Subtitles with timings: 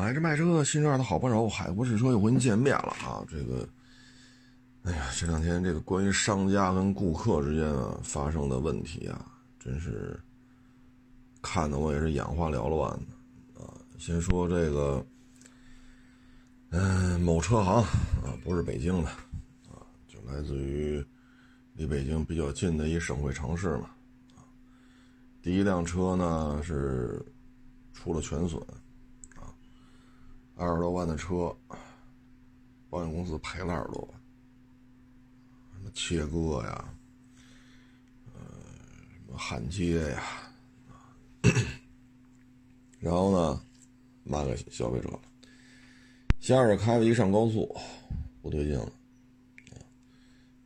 [0.00, 3.22] 买车卖车，新车的好帮手，海博试车又和您见面了啊！
[3.28, 3.68] 这个，
[4.84, 10.18] 哎呀，这两天这个关于商家跟顾客之间啊发生的问题啊，真是
[11.42, 13.76] 看得我也是眼花缭乱的啊！
[13.98, 15.04] 先说这个，
[16.70, 17.82] 嗯，某车行
[18.24, 19.10] 啊，不是北京的
[19.68, 21.04] 啊，就来自于
[21.74, 23.90] 离北京比较近的一省会城市嘛。
[25.42, 27.22] 第一辆车呢是
[27.92, 28.58] 出了全损。
[30.60, 31.56] 二十多万的车，
[32.90, 34.20] 保险公司赔了二十多万，
[35.72, 36.94] 什么切割呀，
[38.26, 38.40] 呃，
[39.14, 40.22] 什么焊接呀，
[43.00, 43.64] 然后呢，
[44.22, 45.18] 卖给消费者了。
[46.40, 47.74] 先是开了一上高速，
[48.42, 48.92] 不对劲了，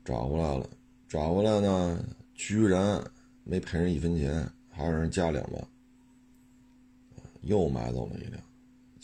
[0.05, 0.69] 找回来了，
[1.07, 2.05] 找回来呢，
[2.35, 3.01] 居然
[3.45, 5.65] 没赔人一分钱，还让人加两万，
[7.43, 8.43] 又买走了一辆。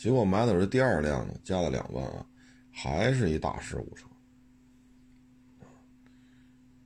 [0.01, 2.25] 结果买的是第二辆呢，加了两万啊，
[2.71, 4.07] 还是一大事故车，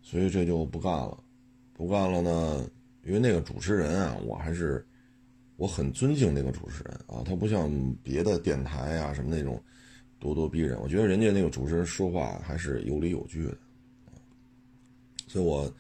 [0.02, 1.24] 所以这就不干了，
[1.72, 2.70] 不干了呢，
[3.06, 4.86] 因为那个主持人啊，我还是
[5.56, 7.72] 我很尊敬那个主持人啊，他不像
[8.04, 9.64] 别的电台啊什么那种
[10.20, 13.58] 咄咄逼人，我觉得人家那个主持人说话还是有理有据的，
[15.26, 15.74] 所以我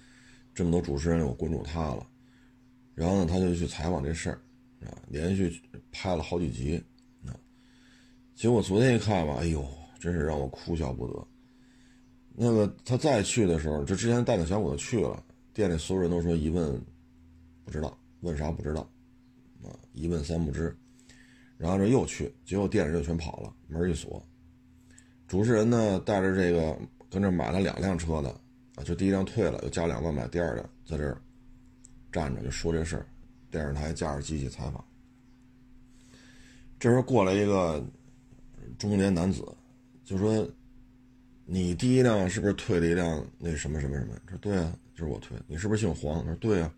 [0.54, 2.08] 这么多主持人我关注他了，
[2.94, 4.40] 然后呢，他就去采访这事儿
[4.86, 6.82] 啊，连续拍了好几集。
[8.36, 9.66] 结果昨天一看吧，哎呦，
[9.98, 11.28] 真是让我哭笑不得。
[12.36, 16.78] 那个他再去的时候，这之前带着小伙子去了，店里所有人都说一问
[17.64, 18.82] 不知道，问啥不知道，
[19.64, 20.76] 啊，一问三不知。
[21.58, 24.22] 然后这又去，结果店里人全跑了，门一锁。
[25.30, 26.78] 主持人呢带着这个
[27.10, 28.30] 跟这买了两辆车的，
[28.76, 31.18] 啊，就第一辆退了，又加两万买第二辆，在这儿
[32.12, 33.06] 站着就说这事儿。
[33.50, 34.84] 电视台架着机器采访，
[36.78, 37.82] 这时候过来一个。
[38.78, 39.44] 中年男子
[40.04, 40.48] 就说
[41.46, 46.20] ：“你第一辆是不是退了一辆那什么什么什么？”说：“对啊，就是我退。”你是不是姓黄？
[46.20, 46.74] 他说：“对啊。”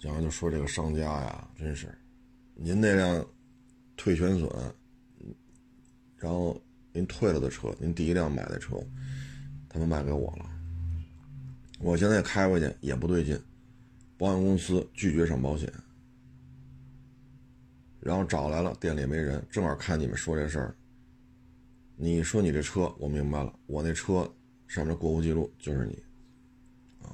[0.00, 1.92] 然后就说这个商家呀，真是，
[2.54, 3.26] 您那辆
[3.96, 4.48] 退全损，
[6.16, 6.60] 然后
[6.92, 8.76] 您退了的车，您第一辆买的车，
[9.68, 10.48] 他们卖给我了。
[11.80, 13.36] 我现在开回去也不对劲，
[14.16, 15.72] 保险公司拒绝上保险。
[18.00, 20.74] 然后找来了，店里没人，正好看你们说这事儿。
[21.96, 24.32] 你说你这车，我明白了，我那车
[24.68, 26.00] 上面过户记录就是你，
[27.02, 27.10] 啊，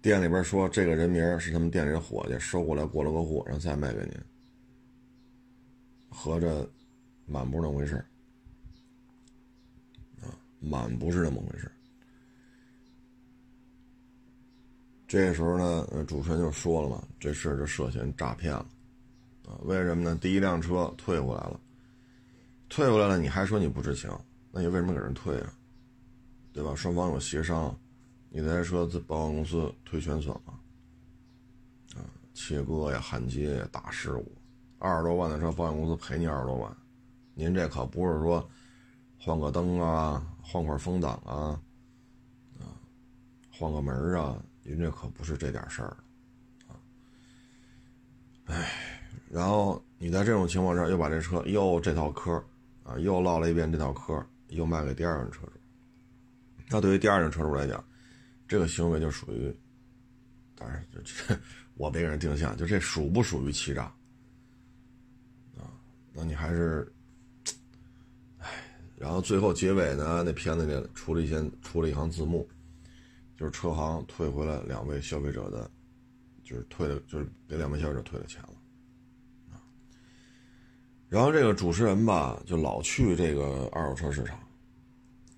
[0.00, 4.12] 店里边说这个人名是他们店里的伙计收过来过了个户，然后再卖给您，
[6.08, 6.66] 合着
[7.26, 7.96] 满不是那么回事
[10.22, 11.70] 啊，满不是那么回事
[15.06, 18.66] 这时候呢，主持人就说了嘛，这事就涉嫌诈骗了。
[19.46, 20.16] 啊，为什么呢？
[20.20, 21.60] 第一辆车退回来了，
[22.68, 24.10] 退回来了，你还说你不知情？
[24.50, 25.52] 那你为什么给人退啊？
[26.52, 26.74] 对吧？
[26.74, 27.76] 双方有协商，
[28.28, 30.54] 你的车子保险公司退全损了，
[31.96, 32.04] 啊，
[32.34, 34.30] 切割呀、焊接呀、大事故，
[34.78, 36.76] 二十多万的车，保险公司赔你二十多万，
[37.34, 38.46] 您这可不是说
[39.18, 41.58] 换个灯啊、换块风挡啊、
[42.60, 42.76] 啊，
[43.50, 45.96] 换个门啊，您这可不是这点事儿，
[46.68, 46.76] 啊，
[48.44, 48.91] 哎。
[49.32, 52.30] 然后你在这种情况下又把这车又这套嗑
[52.82, 55.52] 啊，又唠了一遍这套嗑又卖给第二辆车主。
[56.68, 57.82] 那对于第二辆车主来讲，
[58.46, 59.50] 这个行为就属于，
[60.54, 61.34] 当然这
[61.76, 63.84] 我没给人定性，就这属不属于欺诈
[65.56, 65.64] 啊？
[66.12, 66.92] 那你还是，
[68.36, 68.46] 哎，
[68.96, 72.46] 然后最后结尾呢，那片子里出了一些出了一行字幕，
[73.34, 75.70] 就是车行退回了两位消费者的，
[76.44, 78.51] 就是退了，就是给两位消费者退了钱了。
[81.12, 84.34] 然后这个主持人吧，就老去这个二手车市场，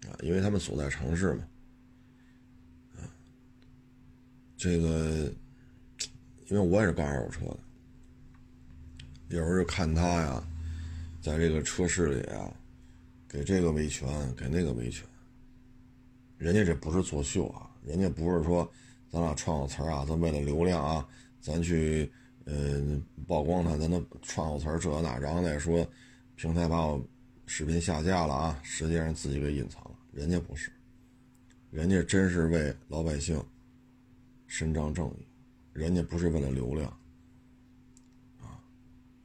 [0.07, 1.43] 啊，因为他们所在城市嘛，
[2.95, 3.03] 啊，
[4.57, 5.33] 这个，
[6.47, 7.59] 因为我也是干二手车的，
[9.31, 10.47] 有时候就看他呀，
[11.21, 12.49] 在这个车市里啊，
[13.29, 15.05] 给这个维权，给那个维权，
[16.39, 18.71] 人家这不是作秀啊，人家不是说
[19.11, 21.05] 咱俩创个词啊，咱为了流量啊，
[21.41, 22.09] 咱去。
[22.47, 25.87] 呃，曝光他，咱都串好词儿这那，然后再说
[26.37, 27.03] 平台把我
[27.47, 29.93] 视频下架了啊，实际上自己给隐藏了。
[30.13, 30.71] 人家不是，
[31.71, 33.43] 人家真是为老百姓
[34.47, 35.27] 伸张正义，
[35.73, 36.87] 人家不是为了流量
[38.41, 38.61] 啊，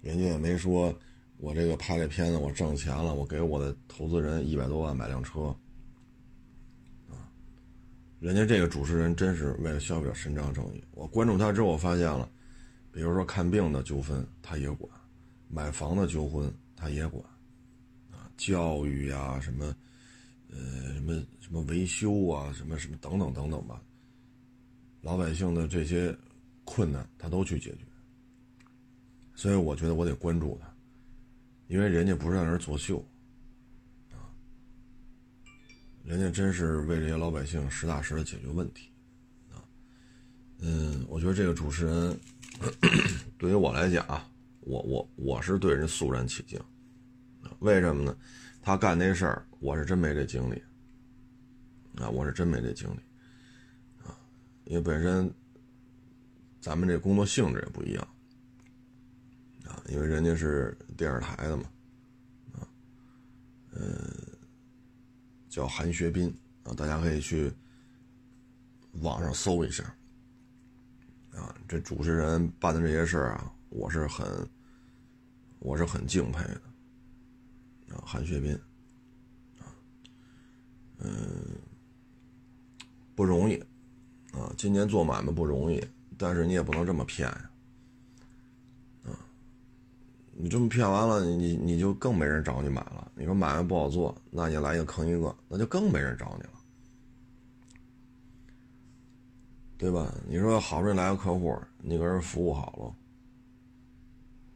[0.01, 0.97] 人家也没说
[1.35, 5.53] 我这个拍这片子我挣钱了，我给我的投资人一百多万买辆车
[7.09, 7.27] 啊，
[8.21, 10.81] 人家这个主持人真是为了消费者伸张正义。
[10.91, 12.29] 我关注他之后，我发现了。
[12.99, 14.91] 比如说看病的纠纷，他也管；
[15.47, 17.23] 买房的纠纷他也管，
[18.11, 19.73] 啊，教育呀，什么，
[20.49, 23.81] 呃，什么什么维修啊，什么什么等等等等吧，
[24.99, 26.13] 老百姓的这些
[26.65, 27.85] 困难他都去解决。
[29.33, 30.69] 所以我觉得我得关注他，
[31.67, 32.99] 因为人家不是在那儿作秀，
[34.11, 34.27] 啊，
[36.03, 38.91] 人家真是为这些老百姓实打实的解决问题，
[39.53, 39.63] 啊，
[40.57, 42.19] 嗯，我觉得这个主持人
[43.37, 44.29] 对于我来讲啊，
[44.61, 46.59] 我我我是对人肃然起敬，
[47.59, 48.17] 为什么呢？
[48.61, 50.61] 他干那事儿，我是真没这精力，
[51.95, 52.99] 啊，我是真没这精力，
[54.03, 54.15] 啊，
[54.65, 55.33] 因为本身
[56.59, 58.07] 咱们这工作性质也不一样
[59.65, 59.81] 啊。
[59.87, 61.63] 因为人家是电视台的嘛，
[62.53, 62.67] 啊，
[63.71, 64.13] 呃，
[65.47, 66.31] 叫韩学斌
[66.63, 67.51] 啊，大家可以去
[69.01, 69.95] 网上搜一下，
[71.39, 74.27] 啊，这主持人办的这些事儿啊，我是很，
[75.59, 78.53] 我是很敬佩的，啊，韩学斌，
[79.57, 79.71] 啊，
[80.97, 81.11] 嗯，
[83.15, 83.55] 不容易，
[84.33, 85.81] 啊，今年做买卖不容易，
[86.17, 87.45] 但是你也不能这么骗呀。
[90.41, 93.11] 你这么骗完了，你你就更没人找你买了。
[93.13, 96.58] 你说买卖不好做，那你来一个坑一个，那就更没人找你了，
[99.79, 100.13] 对吧？
[100.27, 102.93] 你说好不容易来个客户，你给人服务好了，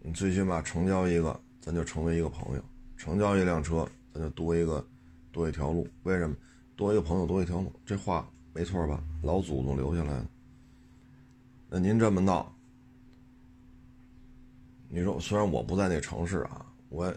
[0.01, 2.61] 你最起码成交一个，咱就成为一个朋友；
[2.97, 4.85] 成交一辆车，咱就多一个
[5.31, 5.87] 多一条路。
[6.03, 6.35] 为什么？
[6.75, 9.01] 多一个朋友多一条路，这话没错吧？
[9.21, 10.25] 老祖宗留下来的。
[11.69, 12.53] 那您这么闹？
[14.89, 17.15] 你说，虽然我不在那城市啊，我，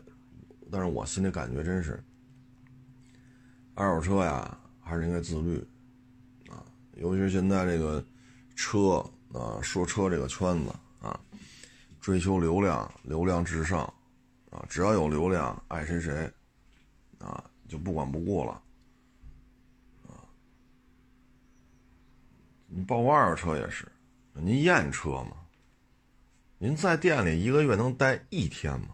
[0.71, 2.01] 但是我心里感觉真是，
[3.75, 5.67] 二手车呀，还是应该自律，
[6.97, 8.05] 尤其是现在这个
[8.55, 11.19] 车啊，说车这个圈子啊，
[12.01, 13.83] 追求流量，流量至上，
[14.51, 16.33] 啊，只要有流量，爱谁谁，
[17.19, 18.53] 啊，就不管不顾了，
[20.09, 20.25] 啊，
[22.67, 23.87] 你包括二手车也是，
[24.33, 25.37] 您验车吗？
[26.59, 28.89] 您在店里一个月能待一天吗？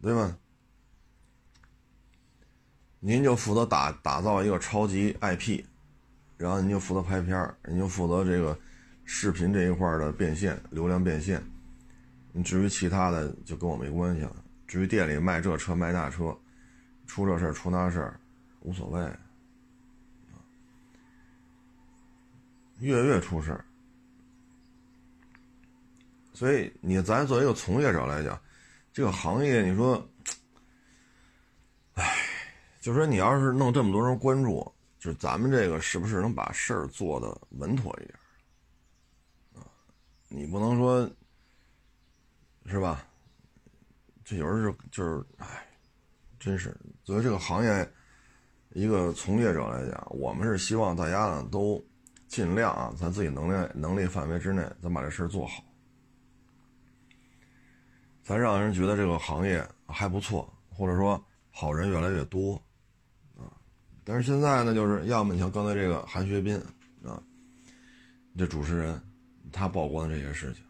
[0.00, 0.38] 对吧？
[3.04, 5.64] 您就负责打打造一个超级 IP，
[6.36, 8.56] 然后您就负责拍片，您就负责这个
[9.04, 11.42] 视频这一块的变现、流量变现。
[12.30, 14.36] 你至于其他的，就跟我没关系了。
[14.68, 16.32] 至于店里卖这车卖那车，
[17.04, 18.12] 出这事出那事，
[18.60, 19.00] 无所谓。
[22.78, 23.60] 月月出事。
[26.32, 28.40] 所以，你咱作为一个从业者来讲，
[28.92, 30.08] 这个行业，你说，
[31.94, 32.16] 唉，
[32.82, 34.60] 就说你要是弄这么多人关注，
[34.98, 38.18] 就是咱们这个是不是能把事儿做的稳妥一点
[39.54, 39.62] 啊？
[40.28, 41.08] 你不能说，
[42.66, 43.06] 是吧？
[44.24, 45.64] 这有时候就是，唉，
[46.40, 47.88] 真是作为这个行业
[48.70, 51.80] 一个从业者来讲，我们是希望大家呢都
[52.26, 55.62] 尽量啊，在自己能力能力范围之内，咱把这事儿做好。
[58.24, 62.60] 咱让人觉得这个行业还不错，或者说好人越来越多，
[64.04, 66.56] 但是现在呢，就是要么你像刚才这个韩学斌，
[67.04, 67.22] 啊，
[68.36, 69.00] 这主持人
[69.52, 70.64] 他曝光的这些事情，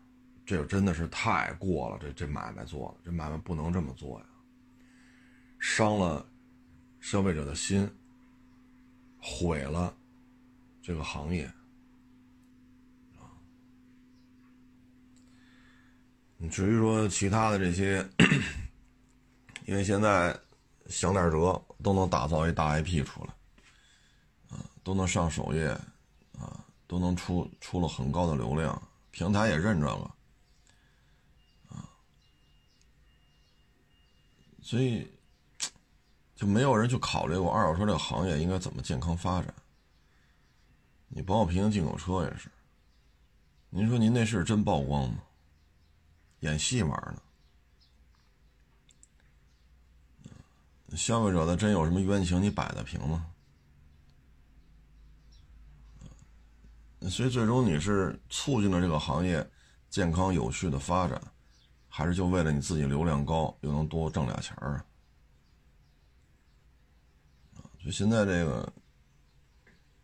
[0.45, 4.27] 这真的是太过了，这这买卖做了，这买卖不能这么做呀，
[5.59, 6.27] 伤了
[7.01, 7.91] 消费者的心，
[9.19, 9.95] 毁了
[10.83, 11.51] 这个行业。
[16.51, 18.05] 至于说其他的这些，
[19.65, 20.37] 因为现在
[20.93, 23.35] 想点辙都能打造一大 IP 出来，
[24.51, 25.69] 啊，都能上首页，
[26.39, 28.81] 啊，都能出出了很高的流量，
[29.11, 30.11] 平台也认这个，
[31.71, 31.89] 啊，
[34.63, 35.11] 所以
[36.37, 39.53] 就没有人去考虑过二手车这个行业应该怎么健康发展。
[41.09, 42.51] 你包括平行进口车也是，
[43.71, 45.23] 您说您那是真曝光吗？
[46.41, 47.23] 演戏玩呢？
[50.97, 53.27] 消费者的真有什么冤情，你摆得平吗？
[57.11, 59.49] 所以最终你是促进了这个行业
[59.91, 61.21] 健康有序的发展，
[61.89, 64.85] 还是就为了你自己流量高，又能多挣俩钱儿
[67.57, 67.65] 啊？
[67.85, 68.73] 就现在这个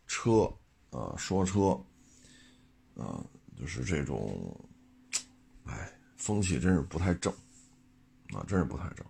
[0.07, 0.53] 车
[0.91, 1.71] 啊，说车
[2.97, 3.25] 啊，
[3.57, 4.59] 就是这种，
[5.65, 5.93] 哎。
[6.19, 7.33] 风气真是不太正，
[8.35, 9.07] 啊，真是不太正。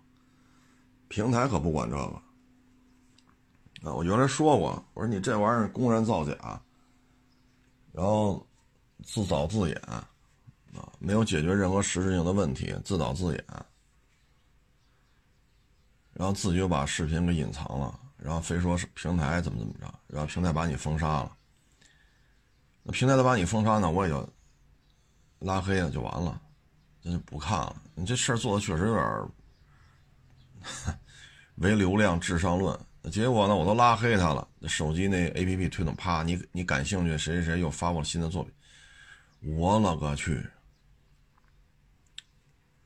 [1.09, 6.61] 平台可不管这个，啊，我原来说过，我说你这玩意儿公然造假，
[7.91, 8.47] 然后
[9.03, 10.07] 自导自演，啊，
[10.99, 13.45] 没有解决任何实质性的问题，自导自演，
[16.13, 21.35] 然后自己又把视频给隐藏了，然后非说是平台怎么怎么着，然后平台把你封杀了。
[22.83, 24.29] 那平台都把你封杀呢，我也就
[25.39, 26.39] 拉黑了就完了，
[27.01, 27.81] 那就不看了。
[27.95, 29.29] 你这事儿做的确实有点
[31.55, 32.77] 唯流量至上论。
[33.11, 34.47] 结果呢，我都拉黑他了。
[34.67, 37.17] 手机那 A P P 推动，啪，你你感兴趣？
[37.17, 38.53] 谁谁谁又发布了新的作品？
[39.57, 40.45] 我勒个去！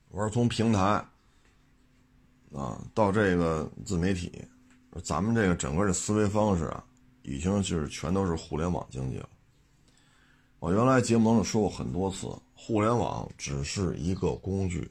[0.09, 0.79] 我说从平台
[2.53, 4.45] 啊到这个自媒体，
[5.03, 6.83] 咱们这个整个的思维方式啊，
[7.23, 9.27] 已经就是全都是互联网经济了。
[10.59, 14.89] 我原来节目当中说过很多次，互联网只是一个工具，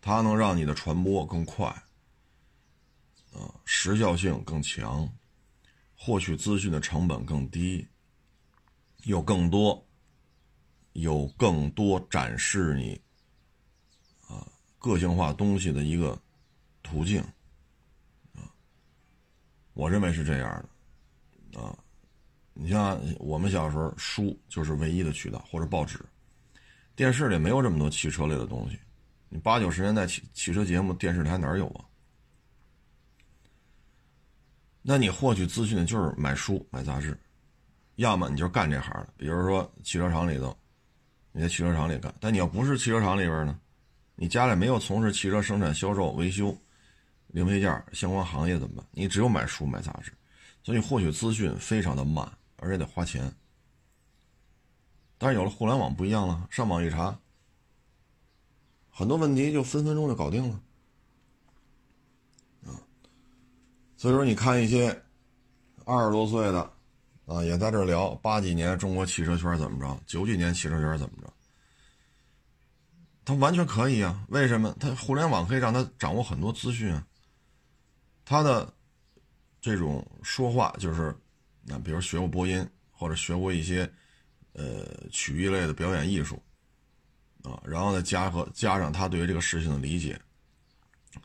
[0.00, 1.74] 它能让你的传播更快，
[3.64, 5.08] 时效性更强，
[5.94, 7.86] 获取资讯的成本更低，
[9.04, 9.86] 有更多，
[10.92, 13.00] 有更多展示你。
[14.80, 16.16] 个性化东西的一个
[16.84, 17.20] 途径
[18.32, 18.46] 啊，
[19.74, 20.68] 我认为是这样
[21.50, 21.76] 的啊。
[22.54, 25.98] 你像我们小时候，书就是唯一的渠道，或者报纸、
[26.94, 28.78] 电视里没有这么多汽车类的东西。
[29.28, 31.84] 你八九十年代汽汽车节目，电视台哪有啊？
[34.82, 37.18] 那你获取资讯就是买书、买杂志，
[37.96, 40.56] 要么你就干这行的，比如说汽车厂里头，
[41.32, 42.14] 你在汽车厂里干。
[42.20, 43.58] 但你要不是汽车厂里边呢？
[44.14, 46.56] 你家里没有从事汽车生产、销售、维修、
[47.28, 48.86] 零配件相关行业怎么办？
[48.92, 50.12] 你只有买书、买杂志，
[50.62, 53.32] 所以获取资讯非常的慢，而且得花钱。
[55.18, 57.18] 但是有了互联网不一样了，上网一查，
[58.90, 60.60] 很多问题就分分钟就搞定了。
[62.66, 62.74] 啊，
[63.98, 65.02] 所以说你看一些
[65.84, 66.72] 二十多岁的
[67.26, 71.30] 啊，也在这聊八几年中国汽车圈怎么着，九几年汽车圈怎么着。
[73.24, 74.74] 他完全可以啊，为什么？
[74.78, 77.04] 他互联网可以让他掌握很多资讯啊。
[78.24, 78.72] 他的
[79.60, 81.14] 这种说话就是，
[81.64, 83.90] 那比如学过播音或者学过一些
[84.52, 86.40] 呃曲艺类的表演艺术
[87.42, 90.18] 啊，然后呢加和加上他对于这个事情的理解，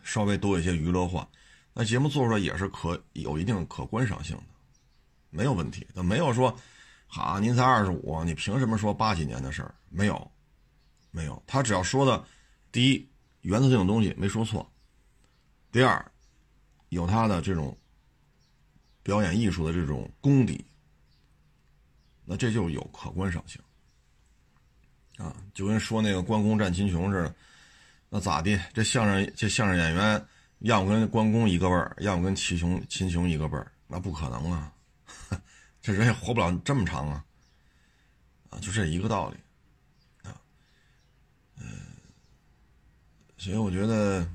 [0.01, 1.30] 稍微多一些娱乐化，
[1.74, 4.44] 那节目做出来也是可有一定可观赏性的，
[5.30, 5.88] 没有问题。
[5.96, 6.56] 他没有说，
[7.08, 9.74] 好，您才二十五，你凭什么说八几年的事儿？
[9.89, 10.32] 没有。
[11.15, 12.25] 没有，他只要说的，
[12.72, 13.08] 第一，
[13.42, 14.68] 原则性的东西没说错；
[15.72, 16.03] 第二，
[16.89, 17.77] 有他的这种
[19.03, 20.65] 表演艺术的这种功底，
[22.25, 23.62] 那这就有可观赏性
[25.18, 25.36] 啊。
[25.53, 27.36] 就跟说那个关公战秦琼似的，
[28.10, 28.60] 那咋的？
[28.74, 30.25] 这相声这相声演员，
[30.63, 34.74] 要么跟关公一个辈儿，要么跟秦琼秦琼一个辈儿，那不可能啊！
[35.82, 37.25] 这人也活不了这么长啊！
[38.50, 39.38] 啊，就这一个道理
[40.29, 40.39] 啊。
[41.58, 41.65] 嗯。
[43.38, 44.25] 所以我觉得，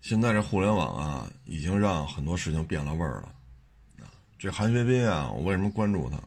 [0.00, 3.32] 现在这互联网啊，已经让很多事情变了味儿了。
[4.00, 6.20] 啊，这韩学斌啊，我为什么关注他？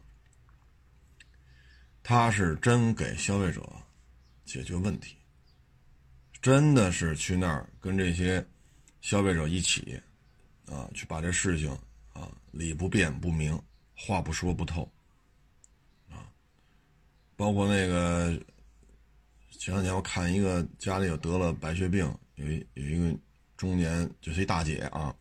[2.02, 3.62] 他是真给消费者
[4.46, 5.16] 解决问题，
[6.40, 8.44] 真的是去那儿跟这些
[9.00, 10.00] 消费者一起，
[10.66, 11.70] 啊，去把这事情
[12.12, 13.60] 啊理不辩不明，
[13.94, 14.90] 话不说不透，
[16.08, 16.26] 啊，
[17.36, 18.40] 包括那个。
[19.58, 23.14] 前两天我看一个家里有得了白血病，有一有一个
[23.58, 25.14] 中年就是一大姐啊，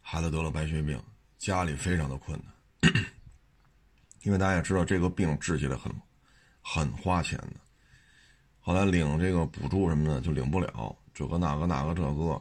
[0.00, 1.02] 孩子得了白血病，
[1.36, 2.92] 家里非常的困难，
[4.22, 5.92] 因为大家也知道这个病治起来很
[6.60, 7.56] 很花钱的，
[8.60, 12.40] 后来领这个补助什么的就领不了，这个那个那个这个，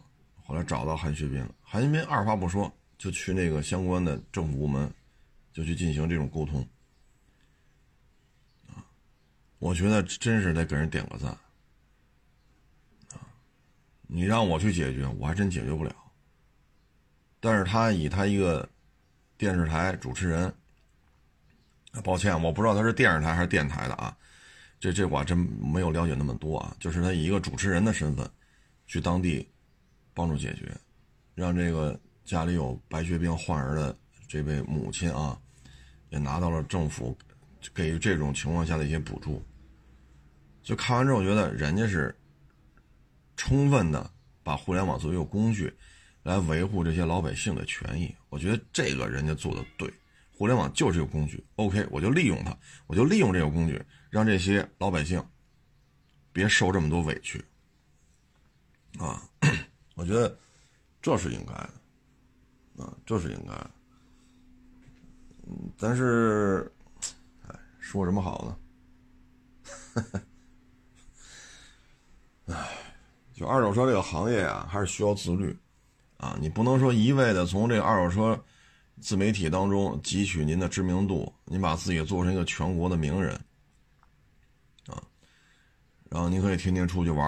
[0.52, 4.94] 后来找到韩学斌了，韩学斌二话不说就去那个相关的政府部门，
[5.54, 6.68] 就去进行这种沟通。
[9.60, 11.38] 我觉得真是得给人点个赞，
[14.08, 15.96] 你让我去解决，我还真解决不了。
[17.40, 18.68] 但是他以他一个
[19.38, 20.54] 电视台主持人，
[22.04, 24.14] 抱歉，我不知道他是电视台还是电台的啊，
[24.82, 26.76] 这这我真没有了解那么多啊。
[26.78, 28.30] 就是他以一个主持人的身份，
[28.86, 29.48] 去当地
[30.22, 30.72] 帮助解决，
[31.34, 33.98] 让这个家里有白血病患儿的
[34.28, 35.36] 这位母亲啊，
[36.10, 37.18] 也拿到了政府
[37.74, 39.44] 给予这种情况下的一些补助。
[40.62, 42.16] 就看完之后，觉得人家是
[43.36, 44.12] 充分的
[44.44, 45.74] 把互联网作为一个工具，
[46.22, 48.16] 来维护这些老百姓的权益。
[48.30, 49.92] 我觉得这个人家做的对，
[50.32, 51.44] 互联网就是一个工具。
[51.56, 55.20] OK，我就利用它，我就利用这个工具，让这些老百姓
[56.32, 57.44] 别受这么多委屈
[59.00, 59.28] 啊！
[59.96, 60.38] 我觉得
[61.02, 63.72] 这是应该的啊，这是应该的。
[65.48, 66.72] 嗯，但是，
[67.48, 68.58] 哎，说什么好呢？
[72.48, 72.56] 唉，
[73.34, 75.58] 就二手车这个行业啊，还是需要自律
[76.18, 76.38] 啊！
[76.40, 78.44] 你不能说一味的从这个二手车
[79.02, 83.34] 自媒体当中汲取您的知名度，你把自己做成一个全国的名人
[84.88, 85.02] 啊，
[86.10, 87.28] 然后你可以天天出去玩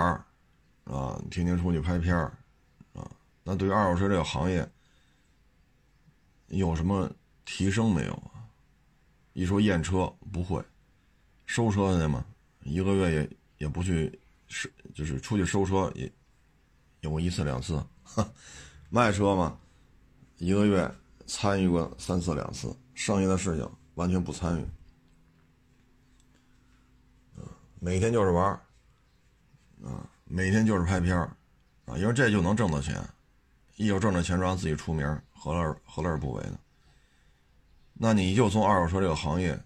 [0.85, 2.31] 啊，天天出去拍片，
[3.43, 4.67] 那对于二手车这个行业
[6.47, 7.11] 有什么
[7.45, 8.47] 提升没有啊？
[9.33, 10.63] 一说验车不会，
[11.45, 12.25] 收车去嘛，
[12.61, 14.19] 一个月也也不去。
[14.55, 16.11] 是，就是出去收车也
[16.99, 17.83] 有过一次两次，
[18.91, 19.57] 卖车嘛，
[20.37, 20.93] 一个月
[21.25, 24.65] 参与过三次两次，剩下的事情完全不参与。
[27.79, 28.45] 每天就是玩
[29.83, 31.35] 啊，每天就是拍片啊，
[31.97, 33.03] 因为这就能挣到钱，
[33.75, 36.59] 一有挣着钱让自己出名，何乐何乐而不为呢？
[37.93, 39.59] 那你就从二手车这个行业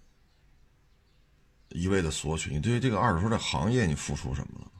[1.70, 4.72] 一味的索取，你对于这个二手车这行业你付出什么了？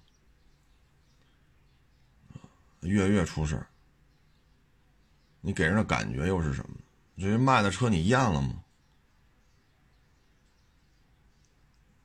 [2.83, 3.67] 月月出事
[5.41, 6.77] 你给人的感觉又是什么？
[7.17, 8.63] 这卖的车你验了吗？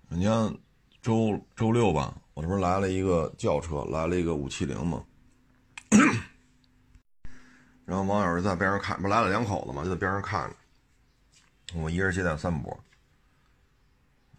[0.10, 0.58] 你像
[1.02, 5.06] 周周六吧，我这不是来了一个轿车，来了一个五七零嘛。
[7.86, 10.56] 然后网友就在边上看，不来了两口子嘛，就在边上看着。
[11.76, 12.72] 我一人接待三波。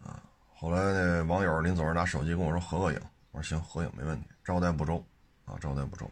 [0.03, 0.21] 啊，
[0.53, 5.05] 后来那网友临走时拿手机跟我说合个影，我说行，合影没问题，招待不周
[5.45, 6.09] 啊，招待不周。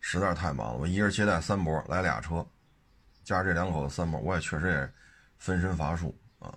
[0.00, 2.46] 实在是太忙了，我一人接待三波，来俩车，
[3.24, 4.92] 加这两口子三波，我也确实也
[5.38, 6.54] 分身乏术啊。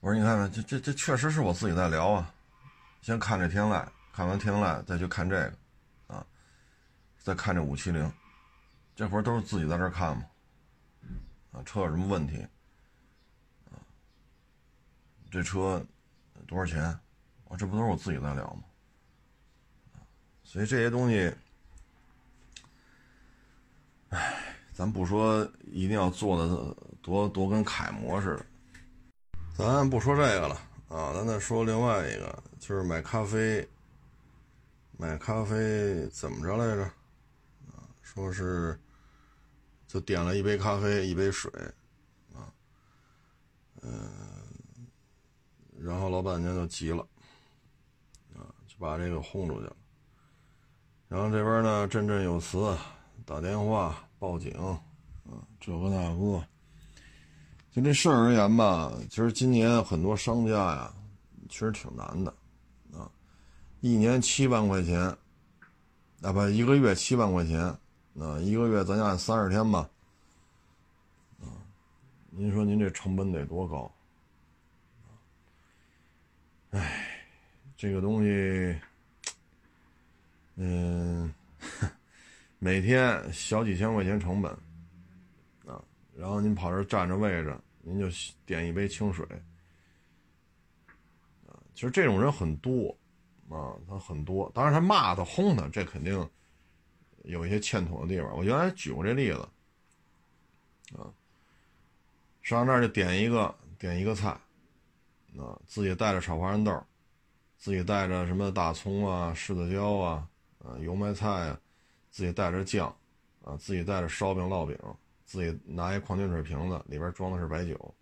[0.00, 2.32] 我说你看看，这这这确实是我自己在聊啊。
[3.00, 5.52] 先看这天籁，看完天籁再去看这个，
[7.22, 8.12] 再看这五七零，
[8.96, 10.24] 这活儿都是自己在这看嘛。
[11.52, 12.46] 啊，车有什么问题？
[13.70, 13.78] 啊，
[15.30, 15.84] 这车
[16.46, 16.98] 多少钱？
[17.44, 18.64] 我这不都是我自己在聊吗？
[20.42, 21.32] 所以这些东西，
[24.08, 28.46] 唉，咱不说一定要做的多多跟楷模似的，
[29.54, 30.54] 咱不说这个了
[30.88, 33.68] 啊，咱再说另外一个，就是买咖啡，
[34.98, 36.90] 买咖啡怎么着来着？
[38.14, 38.78] 说是
[39.86, 41.50] 就点了一杯咖啡，一杯水，
[42.34, 42.52] 啊，
[43.80, 44.10] 嗯，
[45.78, 47.00] 然后老板娘就急了，
[48.34, 49.76] 啊，就把这个轰出去了。
[51.08, 52.76] 然后这边呢，振振有词，
[53.24, 54.78] 打电话报警，啊，
[55.58, 56.44] 这个那个。
[57.70, 60.94] 就这事儿而言吧，其实今年很多商家呀，
[61.48, 62.30] 其实挺难的，
[62.92, 63.10] 啊，
[63.80, 65.00] 一年七万块钱，
[66.20, 67.74] 啊不，一个月七万块钱，
[68.18, 69.88] 啊，一个月咱就按三十天吧，
[71.40, 71.48] 啊，
[72.30, 73.92] 您说您这成本得多高？
[76.70, 77.06] 哎，
[77.76, 78.78] 这个东西。
[80.56, 81.32] 嗯，
[82.58, 84.52] 每天小几千块钱成本，
[85.66, 85.82] 啊，
[86.14, 88.06] 然后您跑这占着位置，您就
[88.44, 89.26] 点一杯清水，
[91.48, 92.94] 啊，其实这种人很多，
[93.48, 96.28] 啊，他很多，当然他骂他轰他，这肯定
[97.24, 98.36] 有一些欠妥的地方。
[98.36, 99.38] 我原来举过这例子，
[100.96, 101.10] 啊，
[102.42, 104.28] 上那儿就点一个点一个菜，
[105.38, 106.84] 啊，自己带着炒花生豆，
[107.56, 110.28] 自己带着什么大葱啊、柿子椒啊。
[110.64, 111.60] 啊，油麦菜啊，
[112.08, 112.86] 自己带着酱，
[113.42, 114.78] 啊，自己带着烧饼、烙饼，
[115.24, 117.94] 自己拿一矿泉水瓶子，里边装的是白酒，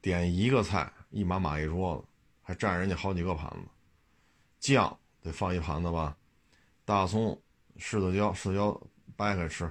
[0.00, 2.04] 点一个菜，一码码一桌子，
[2.40, 3.68] 还占人家好几个盘子，
[4.58, 6.16] 酱得放一盘子吧，
[6.86, 7.38] 大葱、
[7.78, 8.80] 柿子椒、柿子椒
[9.16, 9.70] 掰开吃，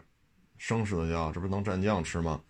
[0.58, 2.42] 生柿子椒，这不能蘸酱吃吗？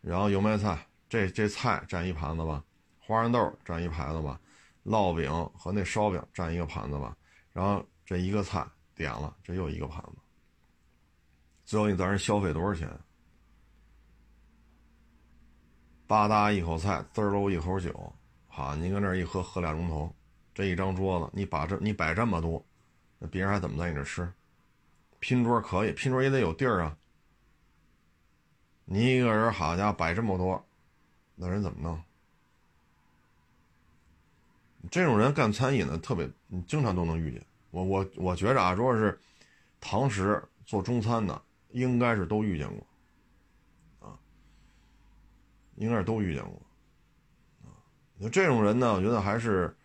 [0.00, 2.64] 然后油麦菜，这这菜占一盘子吧，
[2.98, 4.40] 花生豆占一盘子吧，
[4.84, 7.16] 烙饼和那烧饼占一个盘子吧，
[7.52, 8.66] 然后这一个菜。
[8.96, 10.12] 点了，这又一个盘子。
[11.66, 12.88] 最后你在这消费多少钱？
[16.06, 18.10] 吧嗒一口菜，滋喽一口酒，
[18.46, 20.10] 好，你跟那一喝，喝俩钟头。
[20.54, 22.64] 这一张桌子，你把这你摆这么多，
[23.18, 24.32] 那别人还怎么在你这吃？
[25.26, 26.96] 拼桌可以，拼桌也得有地儿啊。
[28.84, 30.64] 你一个人，好家伙，摆这么多，
[31.34, 32.00] 那人怎么弄？
[34.88, 37.44] 这种人干餐饮的特别，你经常都能遇见。
[37.72, 39.18] 我我我觉着啊，如果是
[39.80, 44.16] 堂食做中餐的，应该是都遇见过，啊，
[45.74, 46.62] 应该是都遇见过，
[47.64, 47.74] 啊，
[48.20, 49.76] 就这种人呢，我觉得还是，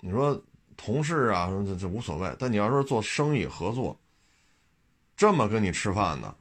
[0.00, 0.42] 你说
[0.82, 3.94] 同事啊，这这无所谓，但你要说做生意合作，
[5.14, 6.34] 这么跟你吃饭的，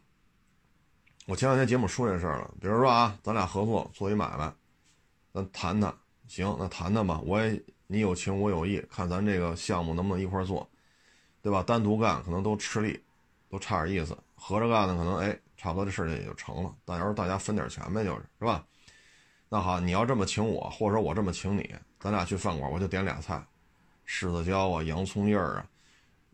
[1.25, 4.49] 我前两天节目说这事儿了，比如说啊，咱俩合作做一买卖，
[5.33, 5.93] 咱谈谈，
[6.25, 10.65] 行，那谈谈吧，我也你有情我有意，看咱这个项目能不能一块做，
[11.41, 11.61] 对吧？
[11.61, 12.97] 单独干可能都吃力，
[13.49, 16.73] 都差点意思；合着干呢，可能哎，差不多这事情也就成了。
[16.85, 18.65] 但要是大家分点钱呗，就是是吧？
[19.49, 23.45] 那好，你要这么请我，或者我这么请你，咱俩去饭馆，我就点俩菜：
[24.09, 25.69] 柿子椒啊，洋葱叶儿啊，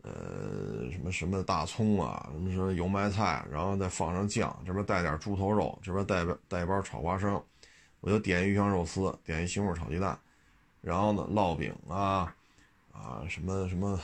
[0.02, 7.40] 呃，什么什么大葱啊，什么什么油麦菜，然后再放上酱，这边带点猪头肉，这边带带一包炒花生，
[8.00, 10.18] 我就点鱼香肉丝，点一西红柿炒鸡蛋，
[10.80, 12.34] 然后呢，烙饼啊，
[12.92, 14.00] 啊，什么什么，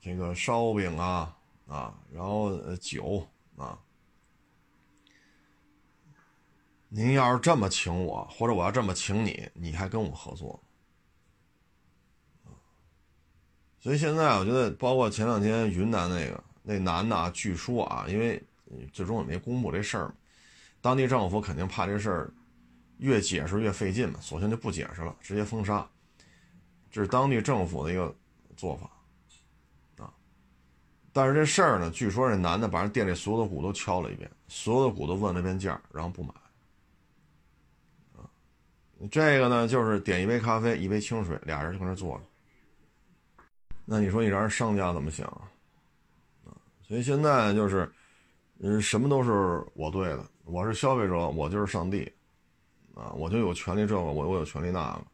[0.00, 1.36] 这个烧饼啊，
[1.68, 3.28] 啊，然后酒
[3.58, 3.78] 啊。
[6.88, 10.58] 您要是这么请我，或者我要这么请你，你还跟我合作？
[13.80, 18.42] 所以现在我觉得，包括前两天云南那个那男的啊，据说啊，因为
[18.92, 20.14] 最终也没公布这事儿，
[20.82, 22.30] 当地政府肯定怕这事儿
[22.98, 25.88] 越解释越费劲嘛，索性就不解释了，直接封杀。
[26.90, 28.14] 这是当地政府的一个
[28.56, 30.12] 做法啊。
[31.12, 36.34] 但是这事儿呢，据说这男的把人店里所有的鼓都敲了一遍，所有的鼓都问了遍价，然后不买。
[39.10, 42.24] 这个呢，就是点一杯咖啡，一杯清水，俩人就搁那坐着。
[43.92, 45.50] 那你说你让人商家怎么想啊？
[46.80, 47.90] 所以现在就是，
[48.60, 49.32] 嗯，什么都是
[49.74, 52.08] 我对的，我是消费者，我就是上帝，
[52.94, 55.04] 啊，我就有权利这个，我我有权利那个。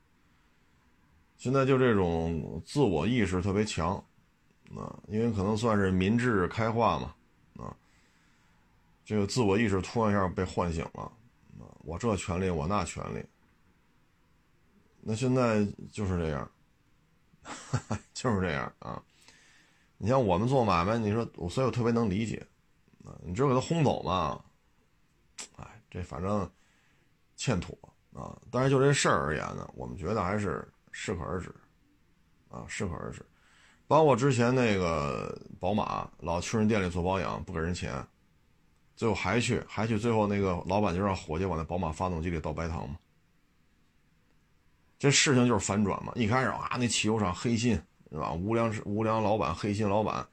[1.39, 3.97] 现在就这种自我意识特别强，
[4.75, 7.15] 啊，因为可能算是民智开化嘛，
[7.65, 7.75] 啊，
[9.07, 11.05] 这个自我意识突然一下被唤醒了，
[11.61, 13.25] 啊，我这权利，我那权利。
[15.01, 16.51] 那现在就是这样，
[18.13, 19.03] 就是这样啊！
[19.99, 22.47] 你像我们做买卖，你说我，所以我特别能理解
[23.05, 23.17] 啊。
[23.25, 24.43] 你只有给他轰走嘛，
[25.57, 26.51] 哎，这反正
[27.37, 27.77] 欠妥
[28.13, 28.37] 啊。
[28.51, 31.55] 但是就这事儿而言呢，我们觉得还是适可而止
[32.49, 33.25] 啊，适可而止。
[33.87, 38.05] 包括之前那个宝马老去人店里做保养，不给人钱，
[38.97, 42.97] 最后还去，还去，最后那个老板就让伙计往那宝马发动机里倒白糖嘛。
[44.99, 46.11] 这事情就是反转嘛！
[46.15, 47.79] 一开始啊，那汽油厂黑心
[48.11, 48.33] 是吧？
[48.33, 50.27] 无良无良老板，黑心老板，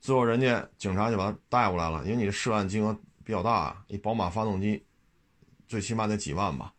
[0.00, 4.84] 最后人家警察就把他带过来了，因为你涉案金额比较大，一宝马发动机
[5.66, 6.72] 最起码得几万吧。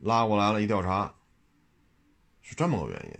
[0.00, 1.14] 拉过来了，一调查
[2.40, 3.18] 是这么个原因，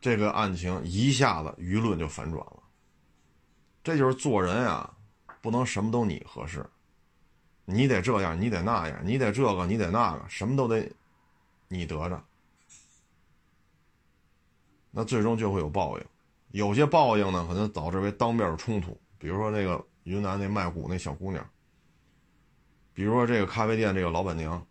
[0.00, 2.62] 这个案情一下子舆论就反转了。
[3.82, 4.94] 这就是做人啊，
[5.42, 6.64] 不能什么都你合适，
[7.64, 10.88] 你得这样，你得那样，你得这个，你得那个，什么都得。
[11.74, 12.24] 你得着，
[14.90, 16.04] 那最终就会有报应。
[16.52, 21.44] 有些报应呢，可能导致为当面冲突，比如说那个云南那卖鼓那小姑娘，
[22.92, 24.64] 比如说这个咖啡店这个老板娘，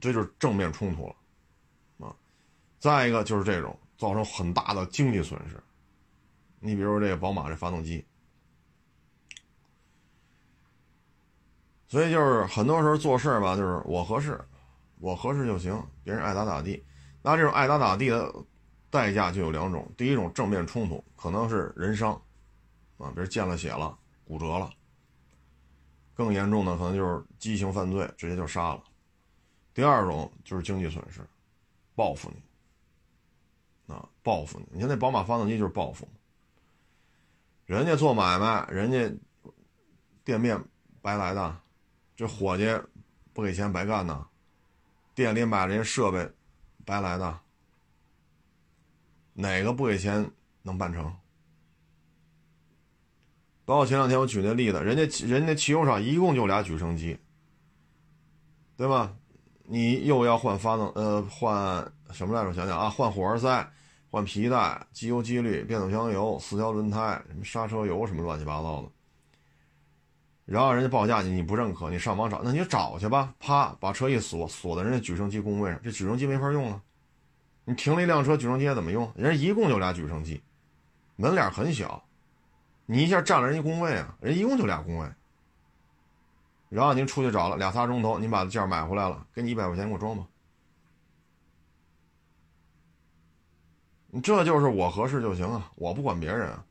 [0.00, 2.16] 这就是正面冲突了啊。
[2.78, 5.62] 再一个就是这种造成很大的经济损失。
[6.58, 8.02] 你比如说这个宝马这发动机，
[11.86, 14.42] 所以就是很多时候做事吧，就是我合适。
[15.00, 16.84] 我合适就行，别人爱咋咋地。
[17.22, 18.32] 那这种爱咋咋地的
[18.90, 22.12] 代价就有两种：第一种正面冲突，可能是人伤，
[22.98, 24.70] 啊，比如见了血了、骨折了；
[26.14, 28.82] 更严重的可能就是激情犯罪，直接就杀了。
[29.72, 31.20] 第二种就是经济损失，
[31.94, 34.66] 报复你，啊，报复你。
[34.72, 36.06] 你看那宝马发动机就是报复，
[37.64, 39.10] 人家做买卖，人家
[40.24, 40.62] 店面
[41.00, 41.56] 白来的，
[42.16, 42.66] 这伙计
[43.32, 44.26] 不给钱白干呢。
[45.20, 46.26] 店里买这些设备，
[46.86, 47.38] 白来的。
[49.34, 50.30] 哪个不给钱
[50.62, 51.14] 能办成？
[53.66, 57.18] 包括前两天我举那例子，人家人家汽油厂一共就俩举升机，
[58.78, 59.14] 对吧？
[59.64, 62.54] 你又要换发动，呃，换什么来着？
[62.54, 63.72] 想想啊，换火花塞，
[64.10, 68.88] 换皮带，机油机滤，变速箱油，四条轮胎，什么刹车油，什么乱七八糟的。
[70.50, 73.32] 然后人家报价你你不认可，你上网找，那你就找去吧。
[73.38, 76.82] 啪，把车一锁，锁在人家举升机工位上，这举升机没法用了。
[77.64, 79.08] 你停了一辆车，举升机还怎么用？
[79.14, 80.42] 人家一共就俩举升机，
[81.14, 82.02] 门脸很小，
[82.84, 84.16] 你一下占了人家工位啊。
[84.20, 85.08] 人一共就俩工位。
[86.68, 90.26] 然后您出去找了俩仨钟头，您把件买回来了，给你一百块钱给我装吧。
[94.20, 96.64] 这就是我合适就行啊，我不管别人啊。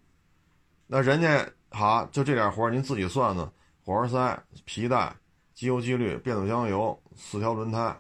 [0.86, 3.50] 那人家好，就这点活您自己算算。
[3.90, 5.16] 火花塞、皮带、
[5.56, 7.98] 机油机滤、变速箱油、四条轮胎，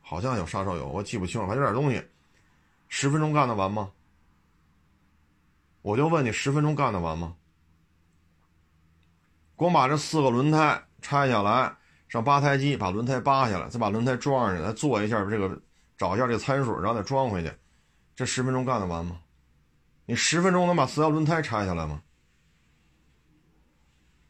[0.00, 2.00] 好像有刹车油，我记不清了，还有点东西。
[2.86, 3.90] 十分钟干得完吗？
[5.82, 7.34] 我就问你，十分钟干得完吗？
[9.56, 11.74] 光把这四个轮胎拆下来，
[12.08, 15.60] 上八胎机把轮胎扒下来，再把轮胎装上去，再做一下这个
[15.98, 17.52] 找一下这参数，然后再装回去，
[18.14, 19.20] 这十分钟干得完吗？
[20.06, 22.00] 你十分钟能把四条轮胎拆下来吗？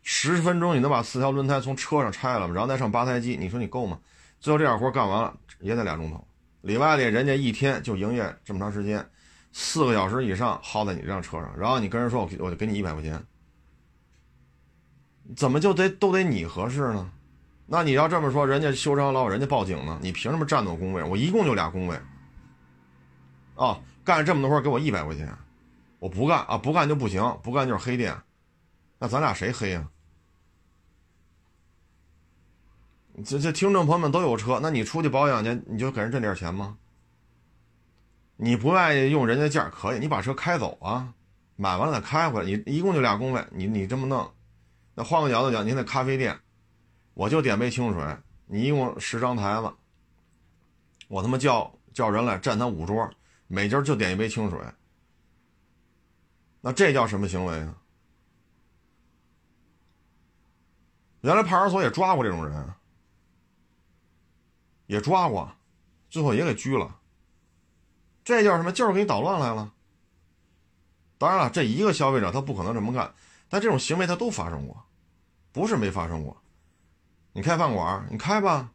[0.07, 2.55] 十分钟你能把四条轮胎从车上拆了吗？
[2.55, 3.99] 然后再上八台机，你说你够吗？
[4.39, 6.23] 最后这点活干完了也得俩钟头。
[6.61, 9.05] 里外里人家一天就营业这么长时间，
[9.53, 13.19] 四个小时以上耗在你这辆车上，然后你跟人说我我就给你一百块钱，
[15.35, 17.11] 怎么就得都得你合适呢？
[17.67, 21.03] 那你要这么说，人家修车老人家报警呢，你凭什么占我工位？
[21.03, 21.99] 我一共就俩工位，
[23.55, 25.35] 啊，干这么多活给我一百块钱。
[25.99, 28.15] 我不干啊，不干就不行，不干就是黑店，
[28.99, 29.89] 那咱俩谁黑呀？
[33.23, 36.77] 这这听众朋友们都有车，那你出去保养去，你就给人挣点钱吗？
[38.37, 41.15] 你不愿意用人家价可以，你把车开走啊，
[41.55, 42.47] 买完了再开回来。
[42.47, 44.29] 你一共就俩工位，你你这么弄，
[44.97, 46.37] 那换个角度讲，您那咖啡店，
[47.15, 49.73] 我就点杯清水，你一共十张台子，
[51.07, 53.09] 我他妈叫叫人来占他五桌，
[53.47, 54.59] 每家就点一杯清水。
[56.61, 57.77] 那这叫什么行为呢？
[61.21, 62.75] 原来派出所也抓过这种人，
[64.87, 65.51] 也抓过，
[66.11, 66.99] 最后也给拘了。
[68.25, 68.73] 这叫什么？
[68.73, 69.73] 就是给你捣乱来了。
[71.19, 73.15] 当然了，这一个消费者他不可能这么干，
[73.49, 74.85] 但这种行为他都发生过，
[75.53, 76.37] 不是没发生过。
[77.33, 78.71] 你开饭馆，你开吧，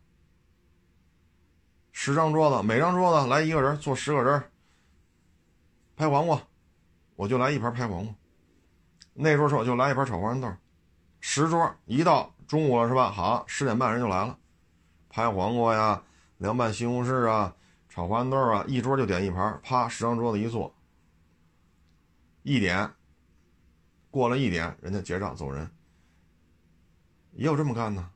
[1.91, 4.51] 十张桌子，每张桌子来一个人，坐十个人，
[5.95, 6.41] 拍黄瓜。
[7.15, 8.15] 我就来一盘拍黄瓜，
[9.13, 10.49] 那桌说我就来一盘炒黄豆，
[11.19, 13.11] 十桌一到中午了是吧？
[13.11, 14.38] 好，十点半人就来了，
[15.19, 16.01] 拍黄瓜呀，
[16.37, 17.53] 凉拌西红柿啊，
[17.89, 20.73] 炒黄豌豆啊，一桌就点一盘，啪，十张桌子一坐，
[22.43, 22.89] 一点
[24.09, 25.69] 过了一点，人家结账走人，
[27.33, 28.09] 也有这么干的。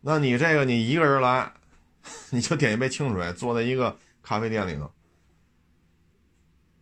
[0.00, 1.52] 那你这个你一个人来，
[2.30, 4.90] 你就点一杯清水，坐在一个咖啡店里头。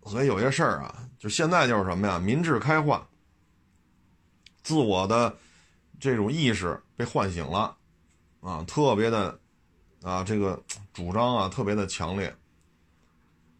[0.04, 2.18] 所以有些事儿啊，就现在就是什么呀？
[2.18, 3.06] 民智开化，
[4.62, 5.36] 自我的
[6.00, 7.75] 这种意识被唤醒了，
[8.46, 9.36] 啊，特别的
[10.02, 12.32] 啊，这个主张啊，特别的强烈，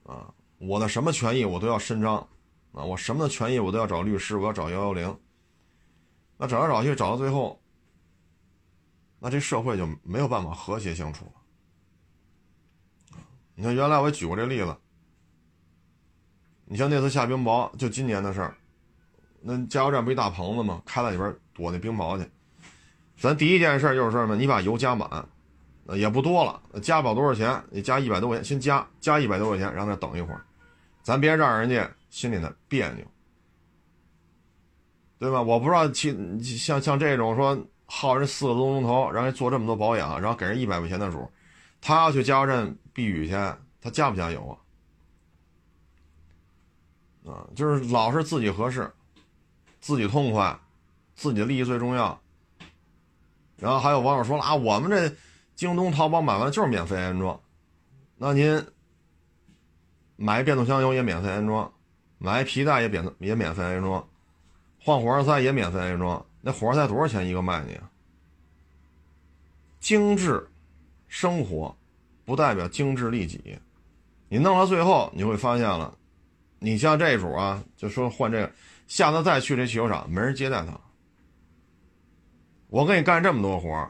[0.05, 2.19] 啊，我的什么权益我都要伸张，
[2.71, 5.19] 啊，我什么的权益我都要找律师，我要找幺幺零。
[6.37, 7.61] 那找来找去找到最后，
[9.19, 11.33] 那这社会就没有办法和谐相处了。
[13.57, 14.77] 你看，原来我也举过这例子。
[16.65, 18.57] 你像那次下冰雹，就今年的事儿，
[19.41, 20.81] 那加油站不一大棚子吗？
[20.87, 22.31] 开在里边躲那冰雹去。
[23.17, 24.37] 咱第一件事就是什么？
[24.37, 25.27] 你把油加满，
[25.95, 30.45] 也不多了，加不了多少钱，你加一百多块钱，先加加一百多块钱，让他等一会儿，
[31.03, 33.05] 咱别让人家心里呢别扭，
[35.19, 35.41] 对吧？
[35.41, 41.27] 我不知道其像像这种说耗人四个多钟头，让人做这么多保养，然后给人一百块钱的主，
[41.81, 43.33] 他要去加油站避雨去，
[43.81, 44.47] 他加不加油
[47.25, 47.33] 啊？
[47.33, 48.93] 啊，就是老是自己合适，
[49.81, 50.59] 自己痛快，
[51.15, 52.21] 自己的利益最重要。
[53.57, 55.15] 然后还有网友说了啊，我们这
[55.55, 57.41] 京东、淘宝买完就是免费安装，
[58.17, 58.63] 那您
[60.17, 61.73] 买变速箱油也免费安装，
[62.19, 64.07] 买皮带也免也免费安装，
[64.81, 66.25] 换火花塞也免费安装。
[66.41, 67.79] 那火花塞多少钱一个卖你？
[69.81, 70.49] 精致
[71.09, 71.75] 生活
[72.25, 73.59] 不代表精致利己，
[74.29, 75.97] 你弄到最后你会发现了。
[76.59, 78.53] 你像这主啊，就说换这个，
[78.87, 80.73] 下次再去这汽修厂，没人接待他。
[82.69, 83.89] 我给你干这么多活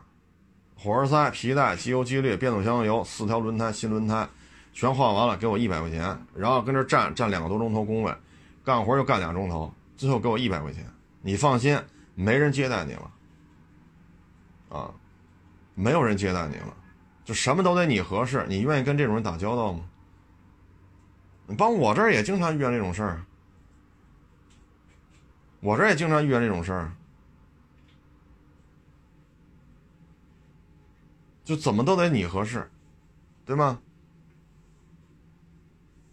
[0.76, 4.28] 火花塞、皮带、机油、机滤、变速箱油、四条轮胎、新轮胎，
[4.72, 8.14] 全换完了，给我一百块钱，然后跟这站站两个多钟头工位，
[8.62, 10.84] 干活就干俩钟头，最后给我一百块钱。
[11.22, 11.80] 你放心，
[12.14, 13.10] 没人接待你了，
[14.68, 14.90] 啊，
[15.74, 16.76] 没有人接待你了，
[17.24, 19.80] 就什么都得你合适，你愿意跟这种人打交道吗？
[21.46, 23.22] 你帮我这儿也经常遇见这种事儿，
[25.60, 26.92] 我这儿也经常遇见这种事儿，
[31.46, 32.70] 就怎么都得你合适，
[33.46, 33.78] 对吗？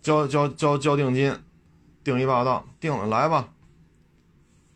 [0.02, 1.38] 交交交交定金，
[2.06, 3.50] 定一霸道，定了来吧。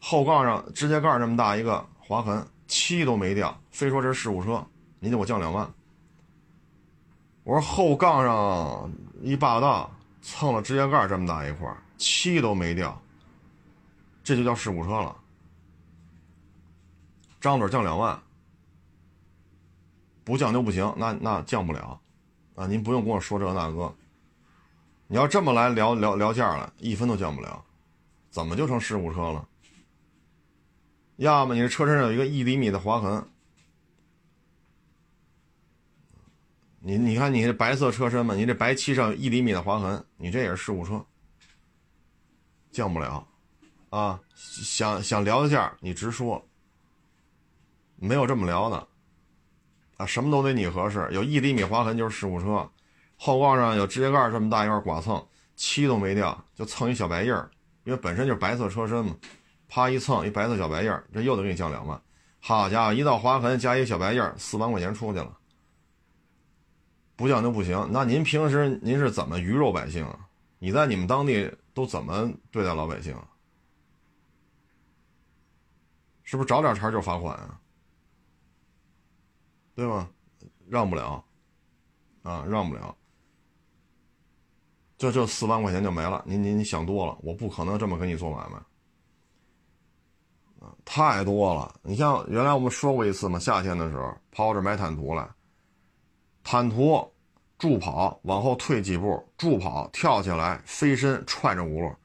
[0.02, 4.67] 后杠上指甲盖这么大一个划痕，漆都没掉，非说这是事故车，
[5.00, 5.72] 您就给我降两万。
[7.46, 8.91] 我说后杠上
[9.22, 9.89] 一霸道。
[10.20, 13.02] 蹭了指甲盖这么大一块漆都没掉，
[14.26, 15.15] 这就叫事故车了。
[17.39, 18.22] 张嘴降两万，
[20.28, 21.98] 不降就不行，那那降不了，
[22.54, 23.96] 啊，您不用跟我说这那个。
[25.08, 27.63] 你要这么来聊聊聊价了，一分都降不了，
[28.30, 29.48] 怎么就成事故车了？
[31.16, 33.26] 要么你这车身上有一个一厘米的划痕，
[36.82, 41.06] 你你看你这白色车身嘛，你这白漆上有一厘米的划痕，你这也是事故车，
[42.70, 43.26] 降不了，
[43.92, 46.46] 啊，想想聊一下你直说，
[47.96, 48.86] 没有这么聊的，
[49.98, 52.70] 啊，什么都得你合适，有一厘米划痕就是事故车，
[53.18, 57.50] 后杠上有指甲盖这么大一块剐蹭，漆都没掉，就蹭一小白印儿，
[57.84, 59.16] 因为本身就是白色车身嘛，
[59.68, 62.00] 啪一蹭一白色小白印儿，这又得给你降两万，
[62.40, 65.36] 好家伙，一道划痕加一小白印儿，四万块钱出去了。
[67.16, 67.90] 不降就不行。
[67.92, 70.20] 那您平时您是怎么鱼肉百姓啊？
[70.60, 73.16] 你在你们当地都怎么对待老百姓？
[76.22, 77.60] 是不是找点茬就罚款啊？
[79.78, 80.10] 对吗？
[80.68, 81.24] 让不了，
[82.24, 82.98] 啊，让不了。
[84.98, 86.24] 就这四万块钱就没了。
[86.26, 88.58] 您您你想多了，我不可能这么跟你做买卖。
[90.60, 91.80] 啊，太多了。
[91.84, 95.30] 你像原来我们说过一次嘛，夏天的时候跑我这买坦途来。
[96.44, 97.13] 坦途
[97.60, 101.96] 助跑往后退几步，助跑跳起来飞身踹着轱辘，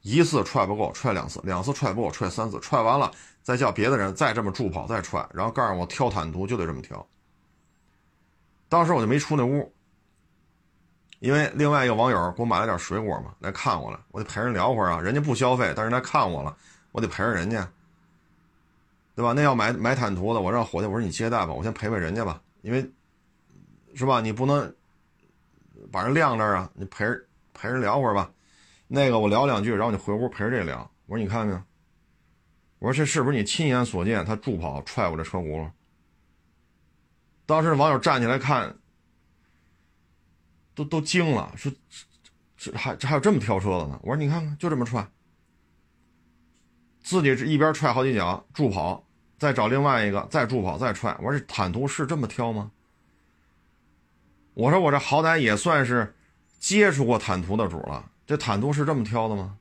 [0.00, 7.06] 一次踹不够，踹两次，两次踹不够，踹三次，踹完了再叫别的人再这么助跑再踹，然后告诉我挑坦途就得这么挑。
[8.72, 9.70] 当时我就没出那屋，
[11.18, 16.56] 因为另外一个网友给我买了点水果嘛，来看我了，我得陪人聊会儿啊，人家不消费，但是来看我了，
[16.90, 17.70] 我得陪着人家，
[19.14, 19.34] 对吧？
[19.34, 22.90] 那要买买坦途的，我让伙计我说你接待吧，我先陪陪人家吧，因为。
[23.94, 24.22] 是吧？
[24.22, 24.74] 你不能
[25.90, 26.70] 把人晾那儿啊！
[26.72, 27.04] 你陪
[27.52, 28.32] 陪人聊会儿吧。
[28.88, 30.90] 那个我聊两句，然后你回屋陪着这聊。
[31.04, 31.62] 我说你看没有？
[32.78, 34.24] 我说这是不是你亲眼所见？
[34.24, 35.70] 他助跑踹我这车轱辘。
[37.46, 38.76] 当时网友站起来看，
[40.74, 41.70] 都都惊了，说
[42.56, 43.98] 这还这还有这么跳车的呢？
[44.02, 45.06] 我说你看看，就这么踹，
[47.02, 49.04] 自己一边踹好几脚助跑，
[49.38, 51.14] 再找另外一个再助跑再踹。
[51.20, 52.70] 我说这坦途是这么挑吗？
[54.54, 56.14] 我说我这好歹也算是
[56.58, 59.58] 接触过坦途的主了，这坦途是这么挑的吗？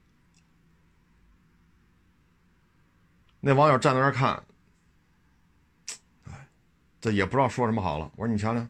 [3.40, 4.44] 那网友站在那看，
[7.02, 8.10] 这也不知道说什么好了。
[8.16, 8.66] 我说你瞧瞧，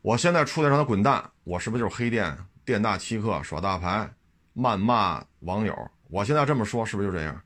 [0.00, 4.10] 我现在出来让他滚蛋，我是不是就是黑店、店大欺客、耍大牌、
[4.56, 5.90] 谩骂网友？
[6.08, 7.40] 我现在这么说，是不是就这样？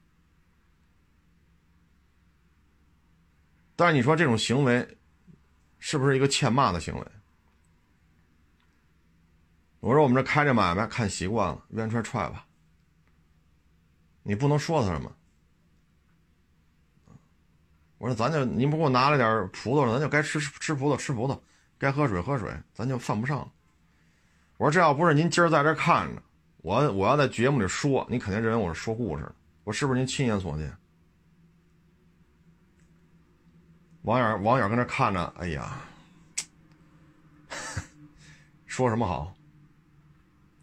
[3.74, 4.96] 但是你说这种行为，
[5.80, 7.06] 是不是一个欠骂的行为？
[9.80, 12.46] 我说我们这开着买卖，看习惯了，愿踹踹吧。
[14.22, 15.12] 你不能说他什么。
[18.02, 21.38] 我说咱就您不给我拿了点葡萄，咱就该吃吃葡萄吃葡萄，
[21.78, 23.48] 该喝水喝水，咱就犯不上。
[24.56, 26.20] 我说这要不是您今儿在这看着，
[26.62, 29.30] 我我要在节目里说，你肯定认为我是说故事。
[29.62, 30.76] 我是不是您亲眼所见？
[34.02, 35.78] 网友网友跟那看着，哎呀，
[38.66, 39.32] 说什么好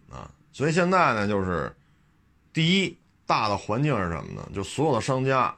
[0.10, 0.30] 啊？
[0.52, 1.74] 所以现在呢，就是
[2.52, 4.50] 第一大的环境是什么呢？
[4.54, 5.56] 就所有的商家，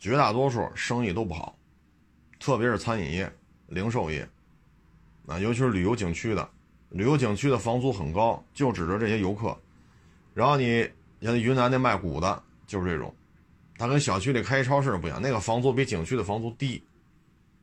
[0.00, 1.54] 绝大多数生意都不好，
[2.40, 3.30] 特别是餐饮业、
[3.68, 4.26] 零售业，
[5.26, 6.48] 啊，尤其是旅游景区的，
[6.88, 9.54] 旅游景区的房租很高，就指着这些游客。
[10.32, 10.88] 然后你
[11.20, 13.14] 像云南那卖鼓的，就是这种，
[13.76, 16.82] 他跟小区里开超市不一样，那个房租比景区的房租低。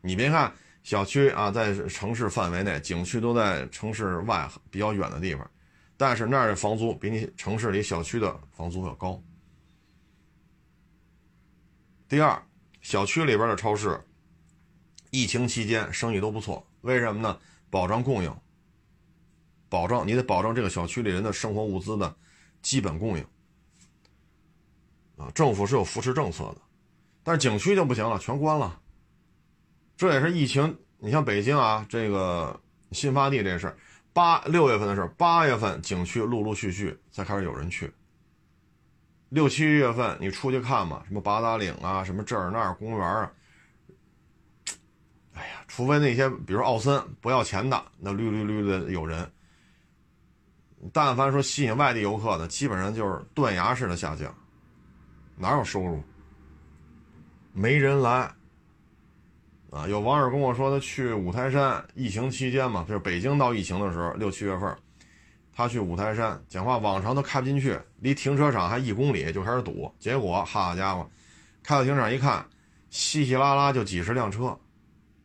[0.02, 5.50] 你别看小区啊，在城市范围内，景区都在城市外比较远的地方。
[5.98, 9.20] 但是那儿的房租比你城市里小区的房租要高。
[12.10, 12.42] 第二，
[12.82, 14.00] 小区里边的超市，
[15.10, 17.38] 疫情期间生意都不错，为什么呢？
[17.70, 18.34] 保障供应，
[19.68, 22.16] 保证你得保证这个小区里人的生活物资的
[22.62, 23.26] 基本供应。
[25.18, 26.62] 啊，政府是有扶持政策的，
[27.24, 28.80] 但是景区就不行了，全关了。
[29.98, 32.58] 这也是疫情，你像北京啊，这个
[32.94, 33.78] 新发地这事儿。
[34.14, 37.92] 八六月份的时候，八月份景区陆陆续续才开始有人去。
[39.30, 43.32] 六七月份你出去看吧，什么八达岭啊，什么这儿那儿公园啊，
[45.34, 49.30] 哎呀，除非那些比如奥森不要钱的，那绿绿绿的有人。
[50.94, 54.34] 但凡说吸引外地游客的，基本上就是断崖式的下降，
[55.36, 56.02] 哪有收入？
[57.52, 58.32] 没人来。
[59.70, 64.78] 啊，有网友跟我说，他去五台山，疫情期间嘛，就是北京闹疫情的时候，六七月份，
[65.58, 71.10] 他去五台山，讲话往常都开不进去，离停车场还一公里就开始堵，结果好家伙，
[71.64, 72.46] 开到停车场一看，
[72.92, 74.56] 稀稀拉拉就几十辆车，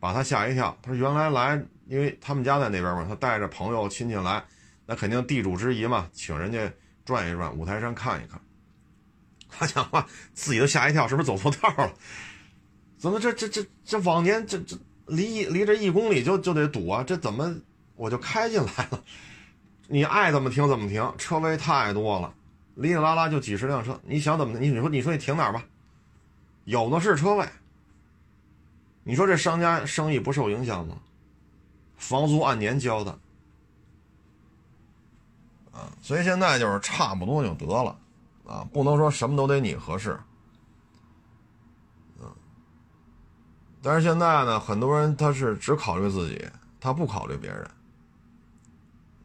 [0.00, 0.74] 把他吓一跳。
[0.80, 4.42] 他说原来来，因为他们家在那边嘛，他带着朋友亲戚来，
[4.86, 6.72] 那肯定地主之谊嘛，请人家
[7.04, 8.40] 转一转五台山看一看。
[9.50, 11.92] 他讲话自己都吓一跳，是不是走错道了？
[12.96, 14.78] 怎么这这这这往年这这
[15.08, 17.54] 离离这一公里就就得堵啊，这怎么
[17.96, 19.04] 我就开进来了？
[19.92, 22.32] 你爱怎么停怎么停，车位太多了，
[22.76, 24.58] 哩哩啦啦就几十辆车，你想怎么？
[24.58, 25.62] 你你说你说你停哪儿吧？
[26.64, 27.46] 有的是车位。
[29.04, 30.96] 你说这商家生意不受影响吗？
[31.98, 33.10] 房租按年交的，
[35.72, 37.94] 啊，所以现在就是差不多就得了，
[38.46, 40.18] 啊，不能说什么都得你合适，
[42.18, 42.32] 嗯，
[43.82, 46.42] 但是现在呢，很多人他是只考虑自己，
[46.80, 47.62] 他不考虑别人，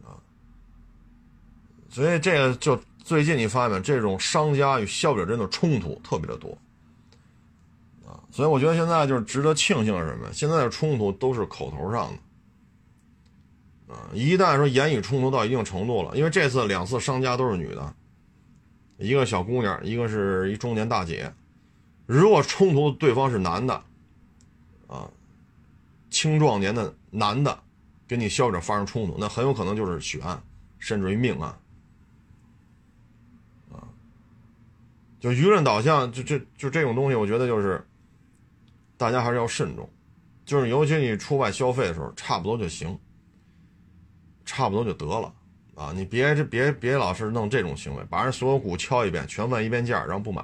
[0.03, 0.17] 啊，
[1.89, 6.57] 所以这个就最近你发现这种商家与消费者之间的冲突特别的多。
[8.05, 10.31] 啊所以我觉得现在就是值得庆幸的是什么？
[10.31, 12.11] 现在的冲突都是口头上
[13.87, 17.93] 的，啊，一旦说言语冲突到一定程度了，因为这次两次商家都是女的，
[18.97, 21.33] 一个小姑娘，一个是一中年大姐，
[22.05, 23.73] 如果冲突对方是男的，
[24.87, 25.09] 啊，
[26.09, 27.57] 青壮年的男的，
[28.07, 30.41] 跟你消费者发生冲突，那很有可能就是血案，
[30.79, 31.57] 甚至于命案，
[35.19, 37.83] 就舆论导向，就这就这种东西，我觉得就是。
[38.99, 39.87] 大家还是要慎重，
[40.43, 42.99] 就是尤其你出外消费的时候，差不多就行，
[44.43, 45.31] 差不多就得了
[45.75, 45.93] 啊！
[45.95, 50.43] 你别这别别老是弄这种行为，把人所有股敲一遍，全问一遍价，然后不买。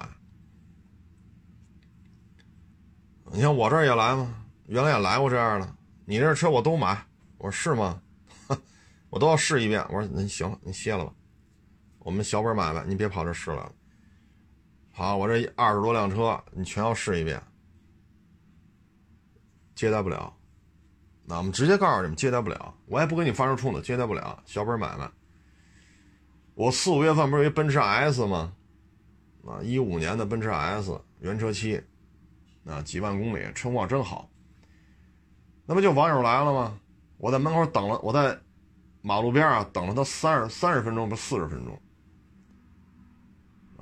[3.31, 5.75] 你看我这也来嘛，原来也来过这样的。
[6.05, 7.03] 你这车我都买，
[7.39, 7.99] 我说是吗？
[9.09, 9.83] 我都要试一遍。
[9.89, 11.11] 我说那行了，你歇了吧，
[11.97, 13.71] 我们小本买卖，你别跑这试来了。
[14.95, 17.41] 好，我这二十多辆车，你全要试一遍。
[19.73, 20.31] 接待不了，
[21.25, 24.41] 那我们直接告诉你们接待不了，我也不跟你发生冲突，接待不了。
[24.45, 25.09] 小本买卖，
[26.53, 28.53] 我四五月份不是一奔驰 S 吗？
[29.47, 31.83] 啊，一五年的奔驰 S 原车漆，
[32.63, 34.29] 啊，几万公里，车况真好。
[35.65, 36.79] 那不就网友来了吗？
[37.17, 38.39] 我在门口等了，我在
[39.01, 41.81] 马路边啊等了他三十三十分钟，不四十分钟。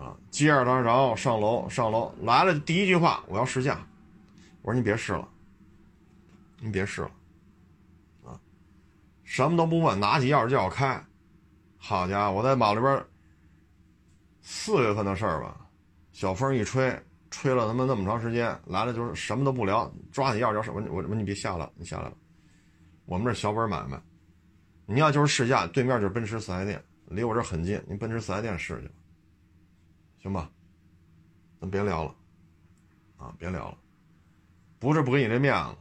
[0.02, 3.86] 啊，接着他，然后上楼，上楼来了，第一句话我要试驾，
[4.64, 5.28] 我说你别试了。
[6.60, 7.12] 您别试了，
[8.24, 8.40] 啊，
[9.24, 11.04] 什么都不问，拿起钥匙就要开。
[11.78, 13.04] 好家伙，我在马路边，
[14.42, 15.66] 四月份的事儿吧，
[16.12, 16.96] 小风一吹，
[17.32, 20.84] 吹了他妈那么长时间，来了就是什么都不聊，抓起钥匙要什么？
[20.92, 22.14] 我我你别下来，你下来了。
[23.06, 24.00] 我们这小本买卖，
[24.86, 28.92] 你要就是试驾，对面就是奔驰四 S 店，离我这很近，您奔驰四 S 店试去，
[30.22, 30.50] 行吧？
[31.60, 32.16] 咱别聊了，
[33.18, 33.78] 啊，别聊了，
[34.80, 35.76] 不是不给你这面子。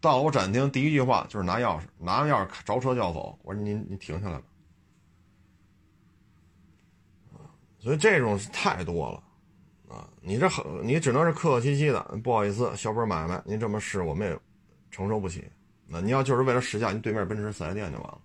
[0.00, 3.36] 到我展厅，第一句话就是拿钥匙，拿完钥匙着车就要走。
[3.42, 4.44] 我说您您停下来吧。
[7.80, 14.38] 所以这种是太多了，啊，你这很你只能是客客气气的，不好意思，小本买卖，您这么试我们也
[14.90, 15.50] 承受不起。
[15.86, 18.20] 那你要就是为了试驾，你对面奔驰四 S 店就完了，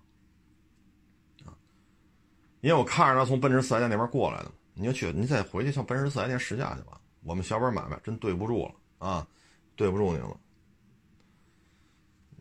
[2.64, 6.98] 因为我看着他从奔驰四 S 店那边过来的，你就去，你再回去上奔驰四 S 店试驾去吧。
[7.22, 9.28] 我们小本买卖真对不住了啊，
[9.76, 10.34] 对不住您了。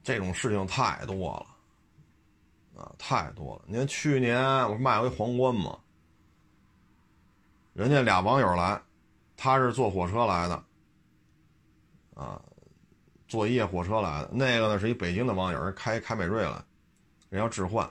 [0.01, 1.33] 这种事情太多
[2.73, 3.63] 了，啊，太多了！
[3.67, 5.77] 你看去年我卖过一皇冠嘛，
[7.73, 8.81] 人家俩网友来，
[9.35, 10.63] 他是坐火车来的，
[12.13, 12.41] 啊，
[13.27, 14.29] 坐一夜火车来的。
[14.31, 16.63] 那个呢是一北京的网友，人开凯美瑞来，
[17.27, 17.85] 人要置换。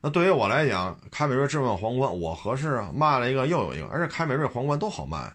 [0.00, 5.34] 那对于我来讲，凯美瑞置换皇冠我合适啊，卖了一个又有一个，而且凯美瑞皇冠都好卖。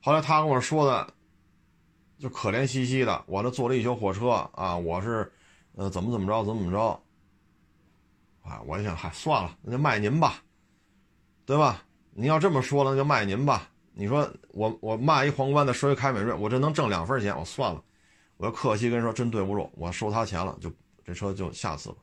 [0.00, 1.12] 后来他跟我说的。
[2.18, 5.30] 就可怜兮兮的，我这坐了一宿火车啊，我是，
[5.74, 6.98] 呃，怎么怎么着，怎么怎么着，
[8.40, 10.36] 啊，我一想，嗨，算了，那就卖您吧，
[11.44, 11.82] 对吧？
[12.14, 13.68] 你要这么说了，那就卖您吧。
[13.92, 17.84] 你说我我卖一皇冠的收一凯美瑞，我这能挣两分钱，我算了，
[18.38, 20.72] 我要客气跟人说，真对不住，我收他钱了，就
[21.04, 21.96] 这车就下次吧。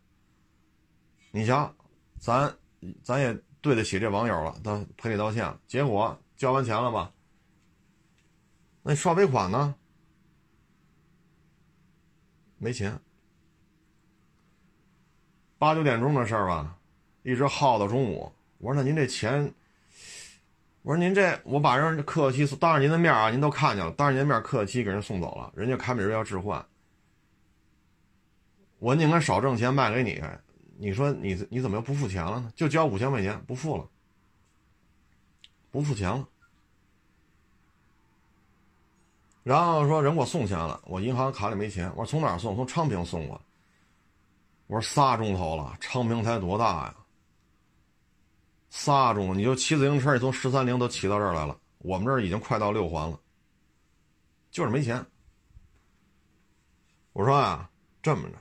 [1.36, 1.74] 你瞧，
[2.20, 2.56] 咱
[3.02, 7.12] 咱也对得起这网友了，他赔礼道歉了，结果交完钱了吧？
[8.84, 9.74] 那刷尾款呢？
[12.60, 13.00] 没钱，
[15.58, 16.78] 八九点钟的事儿吧，
[17.24, 18.32] 一直耗到中午。
[18.60, 19.52] 我说：“那您这钱，
[20.84, 26.64] 我说您这，我把人客气当着您的面啊，您都看见了，当着您的面客气给人送走了，人家凯美瑞要置换，
[28.78, 30.24] 我宁可少挣钱卖给你，
[30.78, 32.52] 你说你你怎么又不付钱了呢？
[32.56, 33.88] 就交五千块钱，不付了，
[35.72, 36.28] 不付钱了。”
[39.44, 41.90] 然后说人给我送钱了，我银行卡里没钱。
[41.92, 42.56] 我说从哪儿送？
[42.56, 43.40] 从昌平送过。
[44.68, 46.96] 我说仨钟头了，昌平才多大呀？
[48.70, 51.60] 仨钟，你就骑自行车，从十三陵都骑到这儿来了。
[51.80, 53.20] 我们这儿已经快到六环了，
[54.50, 55.06] 就是没钱。
[57.12, 57.70] 我说啊，
[58.02, 58.38] 这么着，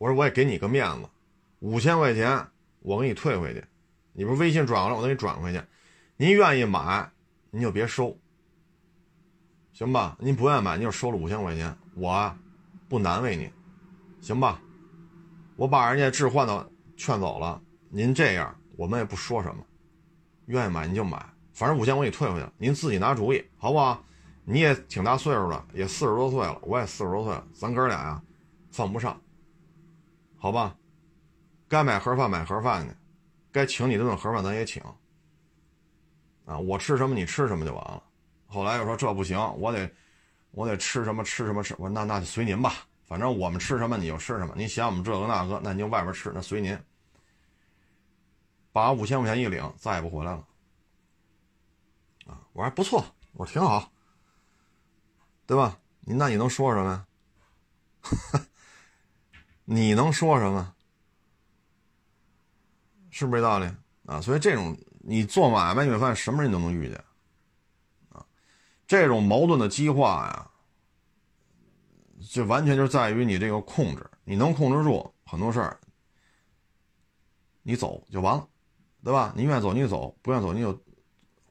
[0.00, 1.06] 我说我也给你个面子，
[1.58, 2.42] 五千块钱
[2.78, 3.62] 我给你退回去，
[4.14, 5.60] 你不是微信转过来，我再给你转回去，
[6.16, 7.06] 您愿意买
[7.50, 8.16] 您就别收，
[9.74, 10.16] 行吧？
[10.18, 12.34] 您不愿意买您就收了五千块钱，我
[12.88, 13.52] 不难为您，
[14.22, 14.58] 行吧？
[15.56, 19.62] 我把人家置换的劝走了，您这样我们也不说什么，
[20.46, 21.22] 愿意买您就买。
[21.52, 24.02] 反正五千我给你退回去，您自己拿主意，好不好？
[24.44, 28.22] 你也挺大岁数了，也四十多岁了，我也四十多岁了，咱哥俩呀，
[28.70, 29.20] 犯不上，
[30.40, 30.74] 好吧？
[31.68, 32.94] 该买盒饭买盒饭去，
[33.52, 34.82] 该请你这顿盒饭咱也请。
[36.46, 38.02] 啊，我吃什么你吃什么就完了。
[38.46, 39.88] 后来又说这不行，我得
[40.50, 42.72] 我得吃什么吃什么吃，我说那那就随您吧，
[43.04, 46.76] 反正我们吃什么你就吃什么，你嫌我们这个那个，那您就外边吃，那随您。
[48.72, 50.46] 把五千块钱一领，再也不回来了。
[52.26, 53.92] 啊我说不错，我说挺好，
[55.46, 55.78] 对吧？
[56.00, 57.06] 你那你能说什么呀？
[59.72, 60.74] 你能说什么？
[63.10, 63.70] 是不是这道理
[64.04, 64.20] 啊？
[64.20, 66.96] 所以这种你做买卖，你会发现什么人都能遇见
[68.08, 68.26] 啊。
[68.84, 70.50] 这种矛盾的激化呀，
[72.28, 75.78] 就完全就在于你这个控制，你能控制住很多事儿，
[77.62, 78.44] 你走就完了，
[79.04, 79.32] 对吧？
[79.36, 80.76] 你愿意走你就走，不愿意走你就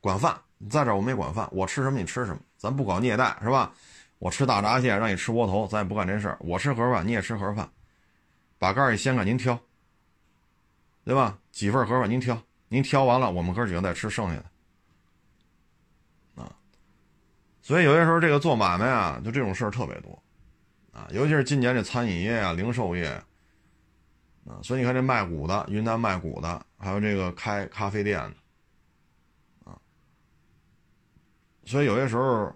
[0.02, 0.38] 管饭。
[0.58, 3.74] 你在这儿我没管饭，我吃什么你吃什么，咱不搞虐待是吧？
[4.18, 6.38] 我吃大闸蟹，让你吃窝头，咱也不干这事儿。
[6.42, 7.72] 我吃盒饭，你也吃盒饭，
[8.60, 9.60] 把盖儿一掀开，您挑，
[11.04, 11.40] 对吧？
[11.52, 14.36] 几份盒饭您挑，您挑完了，我们哥几个再吃剩下
[16.36, 16.56] 的，啊。
[17.62, 20.22] 所以有些时候这个做买卖啊，就这种事儿特别多，
[20.92, 23.08] 啊，尤其是今年这餐饮业啊、零售业，
[24.46, 28.36] 啊，所以你看这卖股的，云南卖股的，还有这个开咖啡店的。
[29.72, 29.80] 啊
[31.66, 32.56] 所以有些时候，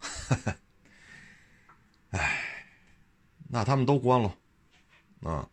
[2.10, 2.43] 哎，
[3.54, 4.34] 那他们都关了，
[5.22, 5.48] 啊，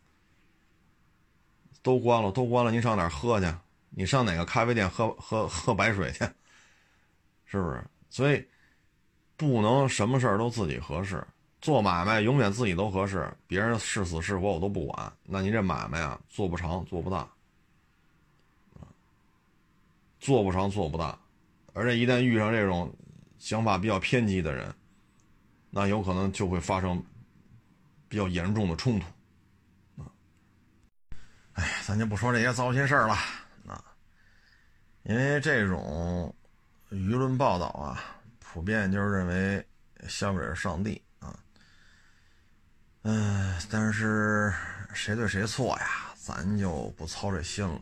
[1.83, 2.71] 都关了，都关了。
[2.71, 3.45] 你上哪儿喝去？
[3.91, 6.25] 你上哪个咖啡店喝喝喝白水去？
[7.45, 7.83] 是不是？
[8.09, 8.43] 所以
[9.37, 11.23] 不能什么事儿都自己合适。
[11.61, 15.13] 做买卖永远自己都合适，别人是死是活我都不管。
[15.23, 17.29] 那你这买卖啊，做不长，做不大，
[20.19, 21.15] 做不长，做不大。
[21.73, 22.91] 而且一旦遇上这种
[23.37, 24.73] 想法比较偏激的人，
[25.69, 26.99] 那有可能就会发生
[28.11, 29.05] 比较严重的冲突。
[30.03, 30.11] 啊，
[31.53, 33.13] 哎，咱就不说这些糟心事儿了
[33.65, 33.81] 啊，
[35.03, 36.35] 因为这种
[36.89, 38.03] 舆论报道啊，
[38.39, 39.65] 普遍就是认为
[40.09, 41.39] 消费者是上帝啊。
[43.03, 44.53] 嗯，但是
[44.93, 47.81] 谁对谁错呀，咱就不操这心了。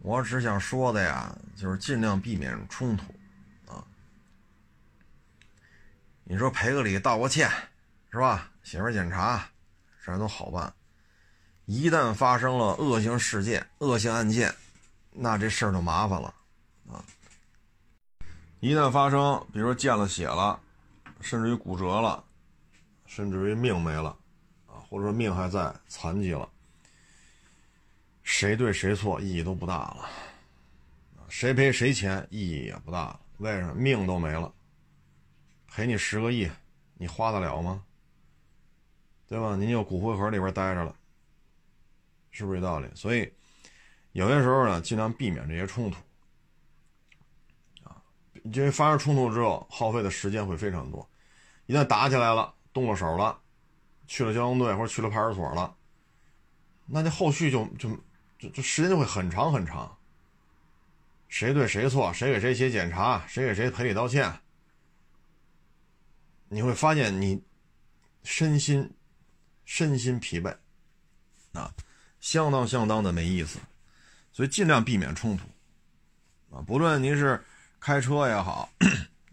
[0.00, 3.14] 我只想说的呀，就是尽量避免冲突，
[3.66, 3.82] 啊，
[6.24, 7.50] 你说赔个礼、道个歉，
[8.14, 8.48] 是吧？
[8.62, 9.44] 写份检查，
[10.06, 10.72] 这都好办。
[11.64, 14.54] 一旦发生了恶性事件、恶性案件，
[15.10, 16.32] 那这事儿就麻烦了，
[16.88, 17.02] 啊！
[18.60, 20.60] 一旦发生，比如说见了血了，
[21.20, 22.22] 甚至于骨折了，
[23.04, 24.16] 甚至于命没了，
[24.68, 26.48] 啊，或者说命还在，残疾了。
[28.22, 30.08] 谁对谁错意义都不大了，
[31.28, 33.20] 谁赔谁钱意义也不大了。
[33.38, 34.54] 为什么命都没了？
[35.66, 36.48] 赔你十个亿，
[36.94, 37.82] 你花得了吗？
[39.26, 39.56] 对吧？
[39.56, 40.94] 您就骨灰盒里边待着了，
[42.30, 42.88] 是不是这道理？
[42.94, 43.32] 所以
[44.12, 45.96] 有些时候呢，尽量避免这些冲突
[47.84, 48.02] 啊，
[48.44, 51.08] 因为发生冲突之后，耗费的时间会非常多。
[51.66, 53.40] 一旦打起来了，动了手了，
[54.06, 55.74] 去了交通队或者去了派出所了，
[56.86, 57.90] 那这后续就就。
[58.52, 59.96] 就时间就会很长很长。
[61.28, 64.30] 谁对谁错，谁给谁写检查，谁给谁赔礼道歉，
[66.48, 67.42] 你会发现你
[68.22, 68.92] 身心
[69.64, 70.54] 身心疲惫
[71.52, 71.72] 啊，
[72.20, 73.58] 相当相当的没意思。
[74.32, 75.44] 所以尽量避免冲突
[76.54, 77.42] 啊，不论您是
[77.78, 78.68] 开车也好，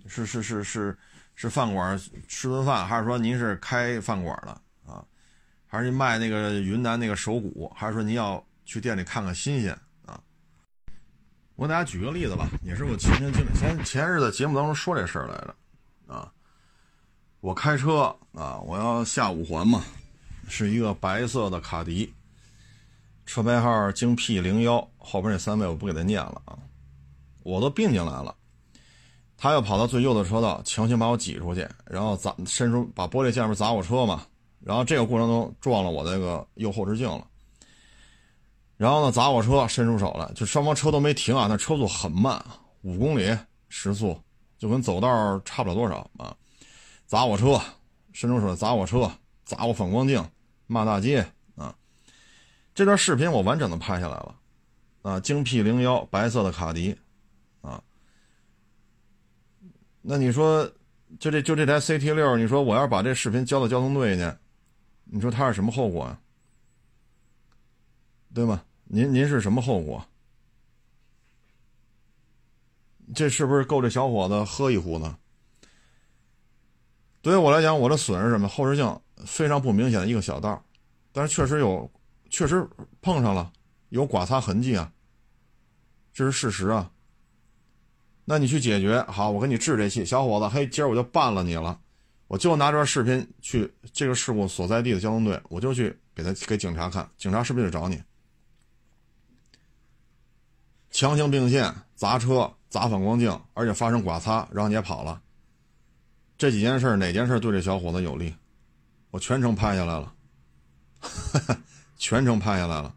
[0.08, 0.98] 是是是是
[1.36, 4.62] 是饭馆吃顿饭，还是说您是开饭馆的
[4.92, 5.04] 啊，
[5.68, 8.44] 还是您卖那个云南那个手鼓，还是说您要。
[8.64, 10.22] 去店里看看新鲜啊！
[11.56, 13.60] 我给大家举个例子吧，也是我亲身经历。
[13.60, 15.56] 前前日子节目当中说这事儿来着
[16.08, 16.32] 啊，
[17.42, 19.84] 我开车啊，我要下五环嘛，
[20.52, 22.14] 是一个白色的卡迪，
[23.26, 26.60] 车牌号京 P 零幺，后边那三位我不给他念了啊，
[27.44, 28.36] 我都并进来了，
[29.38, 34.28] 他又跑到最右的车道，强行把我挤出去，然后砸伸出把玻璃下面砸我车嘛，
[34.60, 37.26] 然后这个过程中撞了我那个右后视镜了。
[38.76, 42.44] 然后呢，砸我车，伸出手来，就双方车都没停啊，那车速很慢，
[42.82, 43.38] 五公里
[43.70, 44.20] 时速，
[44.58, 46.36] 就跟走道差不了多少啊。
[47.06, 47.62] 砸我车，
[48.12, 49.10] 伸出手砸我车，
[49.46, 50.24] 砸我反光镜，
[50.72, 51.76] 骂大街啊！
[52.74, 54.40] 这段视频我完整的拍下来了，
[55.02, 56.98] 啊，京 P 零幺白色的卡迪，
[57.60, 57.84] 啊，
[60.02, 60.64] 那你说，
[61.20, 64.34] 就这就这台 CT 六，你说我要把这视频交到交通队去，
[65.04, 66.18] 你说他是什么后果啊？
[68.34, 68.64] 对吗？
[68.86, 70.08] 您您是什么后果？
[73.14, 75.18] 这是不是够这小伙子喝一壶呢？
[77.22, 78.48] 对于我来讲，我的损是什么？
[78.48, 80.64] 后视镜非常不明显的一个小道，
[81.12, 81.90] 但是确实有，
[82.30, 82.68] 确实
[83.02, 83.52] 碰上了，
[83.90, 84.92] 有刮擦痕迹啊，
[86.14, 86.92] 这是事实啊。
[88.26, 91.80] 那你去解决好，我给你治这气，小伙子，嘿，今儿我就办了你了，
[92.28, 98.02] 我就拿这段视频去这个事故所在地的交通队，我就去给他给警察看，警察是不是就找你？
[100.92, 102.52] 强行并线砸车。
[102.72, 105.22] 砸反光镜，而且发生刮擦，然后你也跑了。
[106.38, 108.34] 这几件事哪件事对这小伙子有利？
[109.12, 110.14] 我全程拍下来了，
[111.98, 112.94] 全程拍下来了。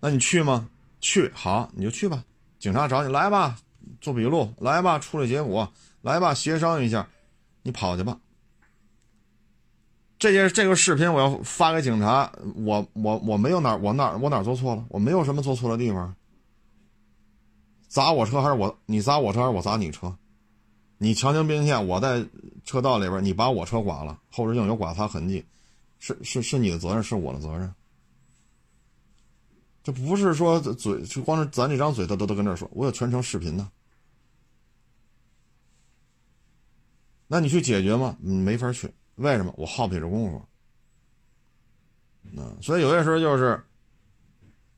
[0.00, 0.68] 那你去吗？
[1.00, 2.24] 去，好，你就去吧。
[2.58, 3.56] 警察找你来吧，
[4.00, 5.70] 做笔录来吧，处理结果
[6.02, 7.06] 来吧，协商一下，
[7.62, 8.18] 你跑去吧。
[10.18, 14.84] 这件这个视频我要发给警察，我我我没有哪我哪我哪做错了？
[14.88, 16.14] 我没有什么做错的地方。
[17.86, 18.78] 砸我车还是我？
[18.86, 20.16] 你砸我车还是我砸你车？
[21.04, 22.26] 你强行并线，我在
[22.64, 25.44] 车道里边，你把我车刮了，后视镜有刮擦痕迹，
[25.98, 27.70] 是是是你的责任，是我的责任。
[29.82, 33.70] 这不是说嘴，就光是咱这张嘴，他都都跟这说，我有全程视频呢。
[37.26, 38.16] 那你去解决吗？
[38.18, 39.52] 没法去，为什么？
[39.58, 40.42] 我耗不起这功夫。
[42.22, 43.62] 那所以有些时候就是，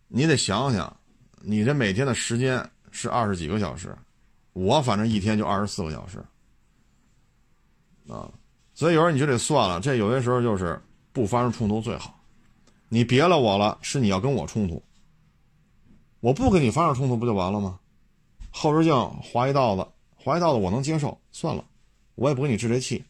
[0.08, 0.96] 你得想想，
[1.40, 2.68] 你这每天的时间。
[2.92, 3.94] 是二十几个小时，
[4.56, 6.24] 我反正一天就二十四个小时，
[8.08, 8.32] 啊，
[8.72, 10.80] 所以有时候你就得算了，这有些时候就是
[11.12, 12.18] 不发生冲突最好。
[12.88, 14.82] 你别了我了，是你要跟我冲突，
[16.20, 17.78] 我不跟你发生冲突不就完了吗？
[18.50, 19.86] 后视镜划一道子，
[20.16, 21.62] 划一道子我能接受，算了，
[22.14, 23.04] 我也不跟你置这气，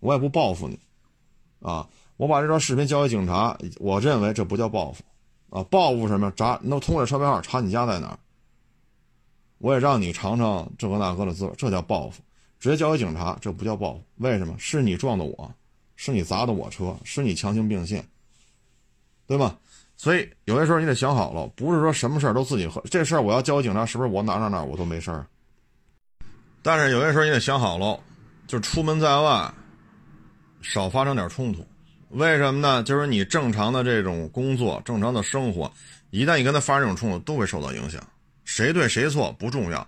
[0.00, 0.78] 我也不报复你，
[1.60, 1.86] 啊，
[2.16, 5.04] 我把这段视频交给警察，我认为这不叫报复，
[5.50, 6.32] 啊，报复什么？
[6.34, 8.18] 查那通过车牌号查你家在哪儿？
[9.58, 12.22] 我也让你尝尝这个那个的滋味，这叫报复。
[12.58, 14.02] 直接交给警察，这不叫报复。
[14.16, 14.54] 为什么？
[14.58, 15.54] 是你撞的我，
[15.94, 18.04] 是你砸的我车，是你强行并线，
[19.26, 19.56] 对吧？
[19.96, 22.82] 所以有些时候你得想好了，不是说什么事儿都自己喝。
[22.90, 25.26] 这事儿我要交给警察，是不是我哪哪哪我都没事儿？
[26.62, 27.98] 但是有些时候你得想好了，
[28.46, 29.52] 就出门在外，
[30.60, 31.64] 少发生点冲突。
[32.10, 32.82] 为什么呢？
[32.82, 35.70] 就是你正常的这种工作、正常的生活，
[36.10, 38.02] 一旦你跟他发生这种冲突，都会受到影响。
[38.46, 39.86] 谁对谁错不重要，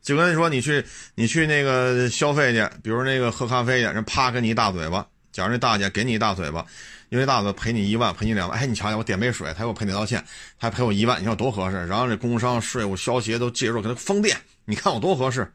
[0.00, 0.82] 就跟你说，你去
[1.16, 6.64] 你去那个消费去，比如那个喝咖啡去，人啪给你一大嘴巴，假如那大姐给你一大嘴巴，
[7.10, 10.24] 因为大嘴赔你一万，赔你两万，哎，你瞧瞧，我点杯水，他给我赔你道歉，
[10.56, 11.86] 还赔我一万，你说多合适？
[11.86, 15.52] 然后这工商、税务、消协都介入给他封店，你看我多合适？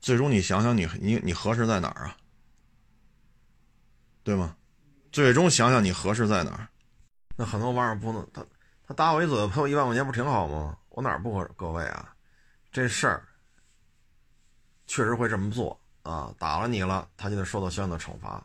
[0.00, 2.16] 最终你想想，你你你合适在哪儿啊？
[4.24, 4.54] 对吗？
[5.10, 6.68] 最终想想你合适在哪儿？
[7.36, 8.44] 那很多网友不能，他
[8.92, 10.76] 打我一嘴赔我一万块钱，不挺好吗？
[10.90, 12.14] 我哪不合各位啊？
[12.70, 13.22] 这事儿
[14.86, 16.34] 确实会这么做啊！
[16.38, 18.44] 打了你了，他就得受到相应的惩罚，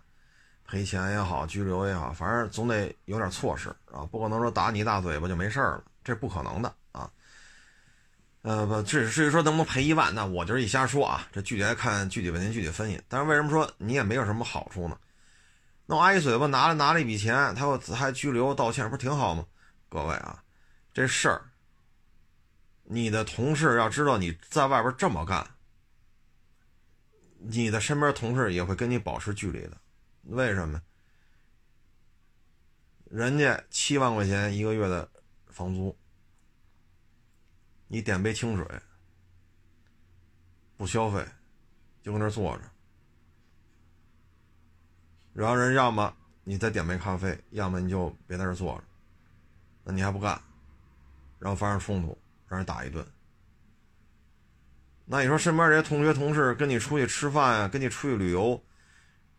[0.65, 4.05] 赔钱也好，拘留也好，反正总得有点措施啊！
[4.11, 7.09] 不可能说打你一大嘴巴就没事了，这不可能的啊！
[8.43, 11.27] 呃，不，至至于说能不能赔一万，那我就是一瞎说啊！
[11.31, 13.01] 这具体来看具体问题具体分析。
[13.07, 14.97] 但是为什么说你也没有什么好处呢？
[15.85, 19.45] 那我挨一嘴巴，拿了拿了一笔钱，他又还拘留道歉，不是挺好吗？
[19.89, 20.43] 各位啊，
[20.93, 21.49] 这事儿。
[22.89, 25.55] 你的同事要知道你在外边这么干，
[27.37, 29.77] 你的身边同事也会跟你保持距离的。
[30.23, 30.81] 为什么？
[33.09, 35.09] 人家七万块钱一个月的
[35.47, 35.97] 房租，
[37.87, 38.65] 你点杯清水，
[40.75, 41.25] 不消费，
[42.01, 42.63] 就搁那坐着，
[45.33, 48.83] 然后人要么你再点杯咖啡，要么你就别在这坐着，
[49.87, 50.39] 那你还不干，
[51.39, 52.15] 然后发生冲突。
[52.49, 53.05] 让人打一顿，
[55.03, 58.63] 那你说身边这些同学同事跟你出去吃饭呀，跟你出去旅游，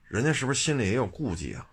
[0.09, 1.67] 人家是不是心里也有顾忌啊？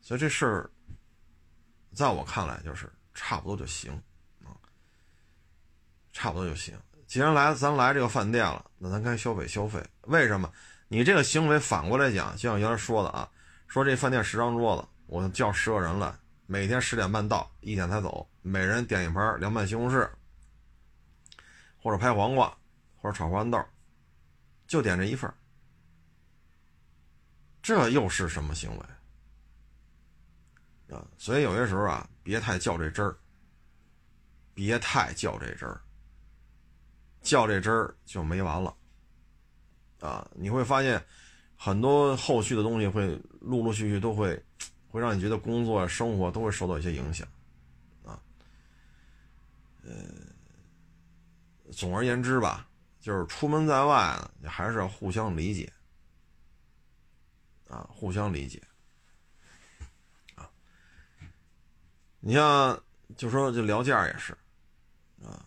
[0.00, 0.70] 所以这事儿，
[1.92, 3.92] 在我看来就是差不多就行
[4.44, 4.54] 啊，
[6.12, 6.78] 差不多就行。
[7.08, 9.84] 既然来咱来这个饭店了，那咱该消费消费。
[10.02, 10.48] 为什么？
[10.86, 13.28] 你这个行为反过来讲，就像原来说的啊，
[13.66, 16.14] 说这饭店十张桌子，我叫十个人来。
[16.46, 18.30] 每天十点半到，一点才走。
[18.42, 20.08] 每人点一盘凉拌西红柿，
[21.76, 22.56] 或者拍黄瓜，
[22.96, 23.60] 或者炒黄豆，
[24.68, 25.28] 就点这一份
[27.60, 28.78] 这又是什么行为
[30.94, 31.04] 啊？
[31.18, 33.18] 所以有些时候啊，别太较这真儿，
[34.54, 35.80] 别太较这真儿，
[37.22, 38.72] 较这真儿就没完了
[39.98, 40.30] 啊！
[40.32, 41.04] 你会发现
[41.56, 44.40] 很多后续的东西会陆陆续续都会
[44.96, 47.28] 会让你觉得工作生活都会受到一些影响
[48.04, 48.18] 啊。
[49.84, 49.92] 呃，
[51.72, 52.68] 总而言之吧。
[52.98, 55.72] 就是出门在外呢，你还是要互相理解，
[57.68, 58.60] 啊，互相理解，
[60.34, 60.50] 啊，
[62.18, 62.82] 你像
[63.16, 64.36] 就说这聊价也是，
[65.22, 65.38] 啊，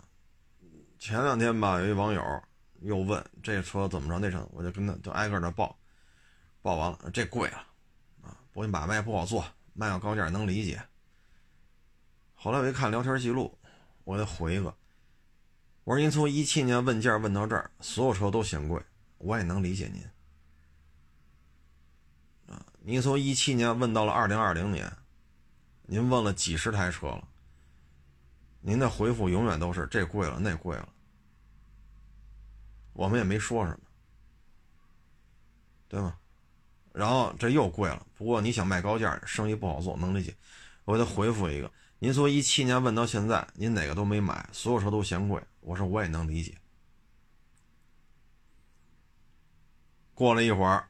[1.00, 2.44] 前两天吧，有一网友
[2.80, 5.78] 又问这车怎么着那车，我就跟他就挨个的报，
[6.62, 7.68] 报完了这贵了，
[8.60, 10.84] 啊，不过买卖不好做，卖个高价能理解。
[12.36, 13.58] 后来我一看聊天记录，
[14.04, 14.76] 我得回一个。
[15.86, 18.82] 我说您从一七年问价问到这儿，所有车都嫌贵，
[19.18, 20.04] 我也能理解您。
[22.54, 24.92] 啊，您从一七年问到了二零二零年，
[25.84, 27.28] 您问了几十台车了，
[28.60, 30.90] 您的回复永远都是这贵了那贵了，
[32.92, 33.80] 我们也没说什么，
[35.88, 36.19] 对吗？
[36.94, 40.36] 然后这又贵了，不过你想卖高价，生意不好做，能理解。
[40.86, 41.72] 我给他回复一个。
[42.00, 45.42] 您从一七年问到现在，您哪个都没买，所有车都嫌贵。
[45.60, 46.58] 我说我也能理解。
[50.14, 50.88] 过了一会儿，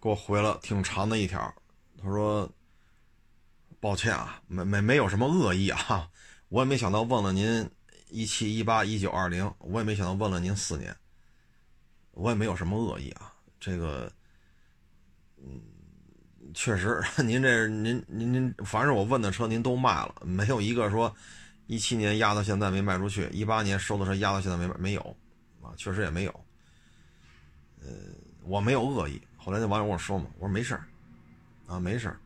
[0.00, 1.54] 给我回了挺长的一条，
[2.00, 2.50] 他说
[3.78, 6.08] ：“抱歉啊，没没没有什么恶意啊，
[6.48, 7.68] 我也没想到问了您
[8.08, 10.96] 一七一八一九二零，我也没想到问了您四年，
[12.12, 14.12] 我也没有什么恶意啊，这个，”
[15.42, 15.60] 嗯
[16.54, 21.14] 确实， 您这您您您，凡是我问的车，您都卖了，没有一个说
[21.66, 25.16] 一七年压到现在没卖出去，一八年收的车压到现在没没有，
[25.62, 26.44] 啊，确实也没有。
[27.80, 27.88] 呃，
[28.44, 29.20] 我没有恶意。
[29.36, 30.84] 后来那网友跟我说嘛，我说没事儿，
[31.66, 32.20] 啊，没事儿，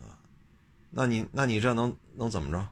[0.00, 0.18] 啊，
[0.90, 2.68] 那你那你这能能怎么着？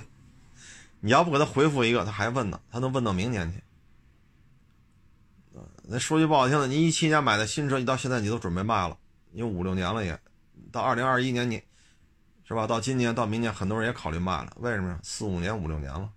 [1.00, 3.62] 你要不给他回复一个，他还问呢，他能问到明年去。
[5.90, 8.98] 那说句不好听的，你一七年买的新车，你到现在你都准备卖了。
[9.32, 10.20] 有五六年了也，
[10.70, 11.62] 到二零二一年你，
[12.44, 12.66] 是吧？
[12.66, 14.54] 到今年到明年，很多人也考虑卖了。
[14.58, 15.00] 为什么呀？
[15.02, 16.12] 四五年五六年了，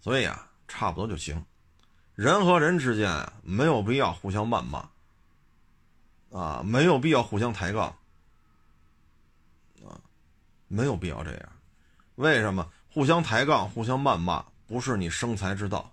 [0.00, 1.44] 所以啊，差不多就行。
[2.14, 4.88] 人和人之间啊，没有必要互相谩骂，
[6.30, 7.94] 啊，没有必要互相抬杠，
[9.86, 10.00] 啊，
[10.66, 11.52] 没有必要这样。
[12.14, 12.66] 为什么？
[12.90, 15.92] 互相抬杠、互相谩骂，不是你生财之道。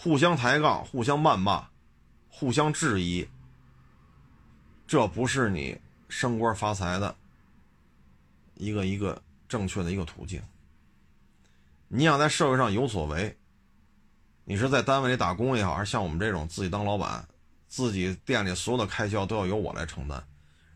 [0.00, 1.66] 互相抬杠、互相谩骂、
[2.28, 3.28] 互相质疑。
[4.86, 5.76] 这不是你
[6.08, 7.16] 升官发财的
[8.54, 10.40] 一个一个正确的一个途径。
[11.88, 13.36] 你想在社会上有所为，
[14.44, 17.26] 你是在单位里打工也好，还是像我们这种自己当老板，
[17.66, 20.22] 自己店里所有的开销都要由我来承担，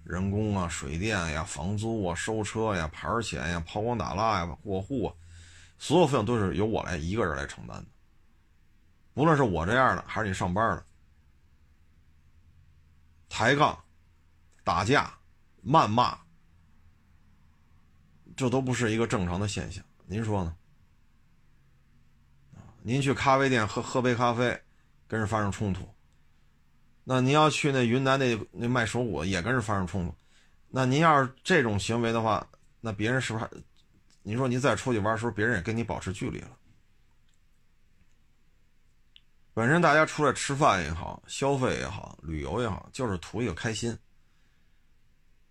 [0.02, 5.14] 人工啊、水电呀、房租啊、收车呀、牌钱呀、抛光打蜡呀、过户，啊，
[5.78, 7.84] 所有费用都是由我来一个人来承担的。
[9.14, 10.84] 无论是我这样的，还是你上班的，
[13.28, 13.78] 抬杠。
[14.64, 15.12] 打架、
[15.66, 16.16] 谩骂，
[18.36, 19.82] 这都不是一个正常的现象。
[20.06, 20.54] 您说呢？
[22.80, 24.62] 您去咖啡店喝喝杯咖啡，
[25.08, 25.84] 跟人发生冲突。
[27.02, 30.14] 那您要去那云南那那卖手果也跟人发生冲突。
[30.68, 32.46] 那您要是这种行为的话，
[32.80, 33.50] 那别人是不是？
[34.22, 36.56] 您说您再出去玩的时候，别人也跟你保持距离了。
[39.54, 43.96] 本身大家出来吃饭也好，消费也好，旅游也好，就是图一个开心。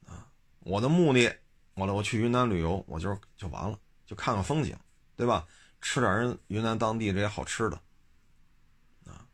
[0.07, 0.27] 啊
[0.59, 1.31] 我的目的，
[1.75, 4.75] 我我去云南旅游，我就就完了，就看看风景，
[5.15, 5.47] 对吧？
[5.81, 7.81] 吃点人云南当地这些好吃的，
[9.05, 9.25] 啊，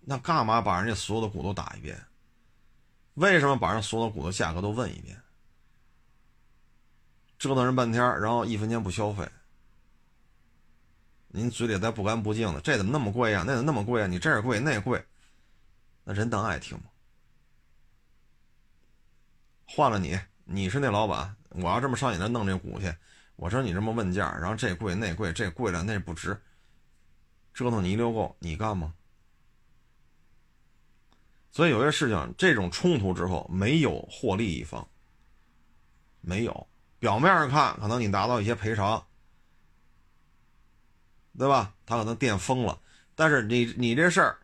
[0.00, 2.02] 那干嘛把人家所有的股都打一遍？
[3.14, 5.20] 为什么把人所有的股的价格都问一遍？
[7.38, 9.28] 折腾人半天，然后一分钱不消费，
[11.38, 13.44] 您嘴里再不干不净的，这怎么那么贵呀？
[13.46, 14.06] 那怎么那么贵啊？
[14.06, 15.02] 你这儿贵，那贵，
[16.02, 16.84] 那人当爱听吗？
[19.64, 22.92] 换了你，你是那老板，我要这么上你那弄这股去，
[23.36, 26.36] 我说你这么问价，然后这贵那贵，这贵了那不值，
[27.54, 28.94] 折腾你一溜够，你干吗？
[31.50, 34.88] 所以有些事情，这种冲突之后没有获利一方，
[36.20, 36.68] 没有，
[36.98, 39.06] 表面上看可能你拿到一些赔偿，
[41.38, 41.72] 对吧？
[41.86, 42.78] 他可能店封了，
[43.14, 44.36] 但是你你这事儿，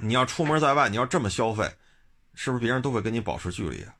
[0.00, 1.70] 你要出门在外，你要这么消费。
[2.38, 3.94] 是不是别人都会跟你保持距离啊？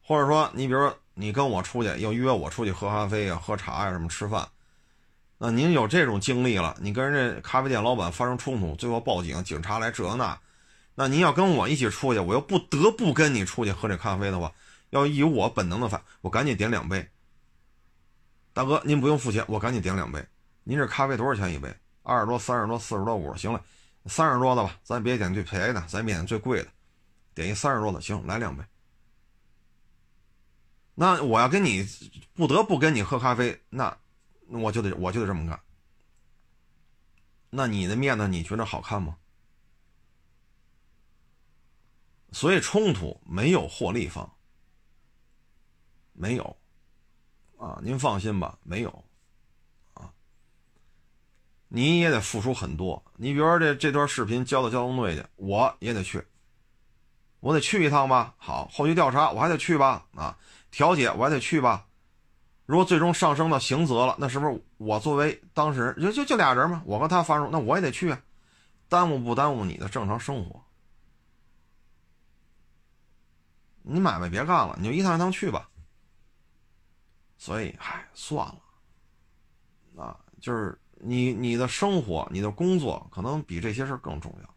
[0.00, 4.48] 或者说你比如说你跟我出去要约我出去喝咖啡呀、喝茶呀、什么吃饭，
[5.36, 10.40] 那您有这种经历了，你跟人家咖啡店老板发生冲突，最后报警，警察来这那，
[10.94, 14.52] 那您要跟我一起出去，我又不得不跟你出去喝这咖啡的话，
[14.90, 17.10] 要以我本能的反，我赶紧点两杯。
[18.58, 20.26] 大哥，您不用付钱，我赶紧点两杯。
[20.64, 21.72] 您这咖啡多少钱一杯？
[22.02, 23.64] 二十多、三十多、四十多、五十，行了，
[24.06, 26.68] 三十多的吧，咱别点最便宜的，咱点最贵的，
[27.34, 28.64] 点一三十多的，行，来两杯。
[30.96, 31.86] 那我要跟你
[32.34, 33.96] 不得不跟你喝咖啡，那
[34.48, 35.60] 我就得我就得这么干。
[37.50, 39.16] 那你的面子你觉得好看吗？
[42.32, 44.28] 所以冲突没有获利方，
[46.12, 46.56] 没有，
[47.58, 48.88] 啊，您放心吧，没有。
[49.94, 50.10] 啊
[51.68, 53.04] 你也得付出很多。
[53.16, 56.24] 你比如说这这段视频交到交通队去，我也得去，
[57.40, 58.34] 我得去一趟吧。
[58.38, 60.06] 好，后续调查我还得去吧。
[60.14, 60.38] 啊，
[60.70, 61.86] 调解我还得去吧。
[62.64, 66.82] 如果最终上升到刑责了，那是不是我作为当事人就就就俩人嘛？
[66.86, 68.22] 我和他发生，那我也得去啊。
[68.88, 70.64] 耽误不耽误你的正常生活？
[73.82, 75.68] 你买卖别干了，你就一趟一趟去吧。
[77.38, 80.78] 所以，嗨，算了，啊，就是。
[81.00, 84.54] 你你的生活，你的工作可能比这些事更重要。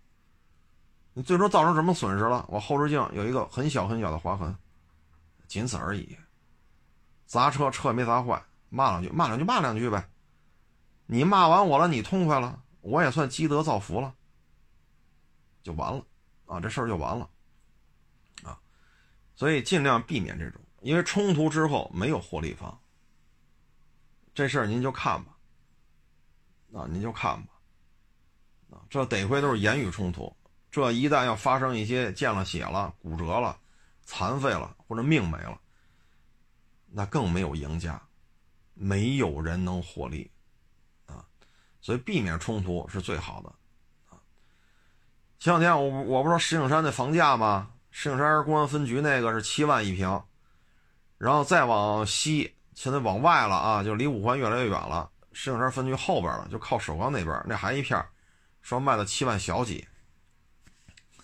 [1.14, 2.44] 你最终造成什么损失了？
[2.50, 4.56] 我后视镜有一个很小很小的划痕，
[5.48, 6.18] 仅此而已。
[7.28, 10.10] 砸车车也没砸坏，骂两句骂两句骂两句呗。
[11.06, 14.12] 你骂完我了，你痛快了，我也算积德造福了，
[15.62, 16.04] 就完了
[16.48, 17.30] 啊，这事儿就完了
[18.42, 18.60] 啊。
[19.36, 22.78] 所以尽量避免这种，因为冲突之后没有获利方。
[24.34, 25.36] 这事儿您就看吧。
[26.74, 27.54] 啊，您就看吧，
[28.70, 30.34] 啊，这得亏都是言语冲突，
[30.72, 33.60] 这一旦要发生一些见了血了、骨折了、
[34.06, 35.60] 残废了或者命没了，
[36.88, 38.02] 那更没有赢家，
[38.74, 40.32] 没有人能获利，
[41.08, 41.26] 啊，
[41.82, 43.54] 所以避免冲突是最好的，
[45.40, 47.74] 前两天我我不说石景山的房价吗？
[47.90, 50.24] 石景山公安分局那个是七万一平，
[51.22, 55.08] 然后再往西，现在往外了啊，就离五环越来越远了。
[55.32, 58.04] 石景山分局后边了，就靠首钢那边，那还一片
[58.64, 59.88] 说卖到七万小几。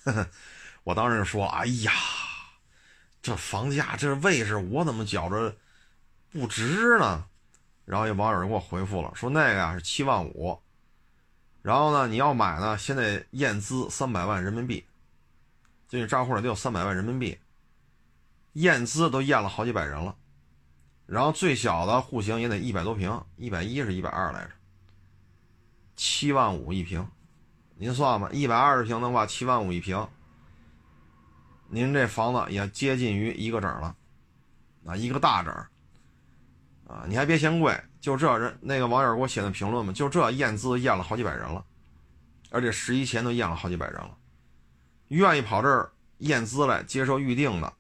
[0.84, 1.92] 我当时说：“哎呀，
[3.24, 5.56] 这房价这位置，我怎么觉着
[6.32, 7.26] 不值呢？”
[7.84, 10.62] 然后有网友就给我回复了，说那个呀是七万五，
[11.64, 14.86] 然后呢你要买呢，现在验资三百万人民币，
[15.90, 17.36] 就你账户里得有三百万人民币，
[18.58, 20.16] 验资都验了好几百人了。
[21.06, 24.52] 然后最小的户型也得一百多平，一百一是一百二来着，
[25.96, 27.08] 七万五一平，
[27.76, 30.06] 您算吧，一百二十平的话，七万五一平，
[31.70, 33.96] 您这房子也接近于一个整了，
[34.86, 35.54] 啊，一个大整，
[36.88, 41.64] 啊，你还别嫌贵，就这人那个网友给我写的评论嘛，就这验资验了好几百人了，
[42.50, 44.18] 而且十一前都验了好几百人了，
[45.08, 47.74] 愿意跑这儿验资来接受预定的，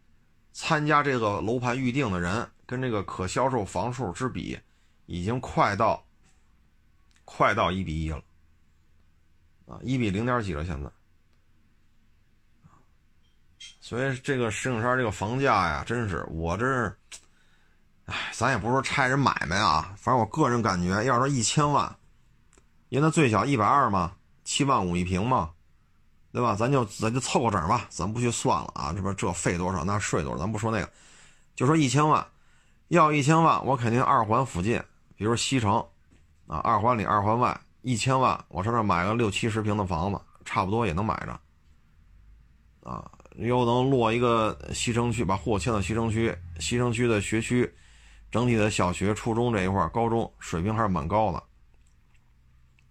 [0.58, 2.50] 参加这个楼盘预定的人。
[2.66, 4.60] 跟这个可销售房数之比，
[5.06, 6.06] 已经快到
[7.24, 8.22] 快到一比一了，
[9.68, 10.92] 啊，一比零点几了现在，
[13.80, 16.94] 所以这个石景山这个房价呀，真是我这，
[18.04, 21.96] 哎，咱也不是说拆人买卖啊，反正我个人感觉，要是一千万，
[22.90, 25.54] 因为它最小一百二嘛，七万五一平嘛，
[26.32, 26.56] 对吧？
[26.56, 30.90] 咱就咱就凑个整吧，咱不去算了啊，这边这费多少，那税多少，咱不说那个，
[31.56, 32.26] 就说一千万。
[32.90, 34.82] 要一千万，我肯定二环附近，
[35.18, 35.86] 比如西城，
[36.48, 47.76] 啊，二环里、二环外，一千万，我上这买个六七十平的房子，差不多也能买着，啊，又能落一个西城区，把货迁到西城区，西城区的学区，
[48.32, 51.44] 整体的小学、初中这一块，高中水平还是蛮高的，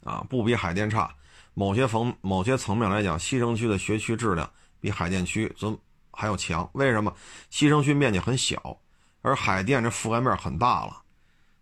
[0.04, 1.15] 啊，不比海淀差。
[1.58, 4.48] 某些层某些层面来讲，西城区的学区质量
[4.78, 5.74] 比海淀区则
[6.12, 6.68] 还要强。
[6.74, 7.10] 为什么？
[7.48, 8.78] 西城区面积很小。
[9.22, 11.02] 而海淀这覆盖面很大了，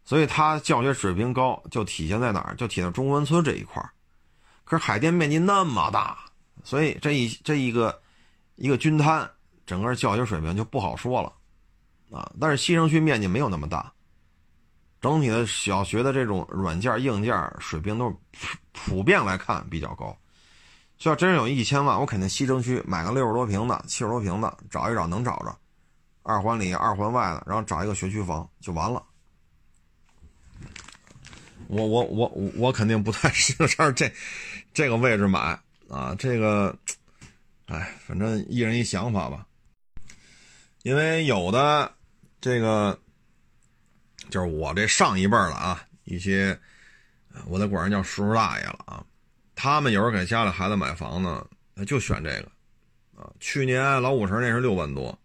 [0.04, 2.54] 所以它教学水平高，就体现在哪儿？
[2.56, 3.82] 就体现在中关村这一块
[4.64, 6.18] 可是海淀面积那么大，
[6.62, 8.02] 所以这一这一个
[8.56, 9.30] 一个均摊，
[9.64, 11.32] 整个教学水平就不好说了
[12.18, 12.30] 啊。
[12.38, 13.90] 但是西城区面积没有那么大，
[15.04, 20.16] 整体的小学的这种软件硬件水平都是普普遍来看比较高。
[21.02, 25.54] 要真有一千万，我肯定西城区买个六十多平的、七十多平的，找一找能找着。
[26.22, 29.02] 二环里、二环外的，然后找一个学区房就完了。
[31.66, 34.10] 我我我我肯定不太适合这
[34.72, 36.74] 这个位置买啊，这个，
[37.66, 39.46] 哎，反正一人一想法吧。
[40.82, 41.92] 因为有的
[42.40, 42.98] 这个
[44.30, 46.58] 就是我这上一辈了啊，一些
[47.46, 49.04] 我得管人叫叔叔大爷了啊，
[49.54, 51.46] 他们有时候给家里孩子买房呢，
[51.86, 52.50] 就选这个
[53.20, 53.30] 啊。
[53.38, 55.16] 去年老五成那是六万多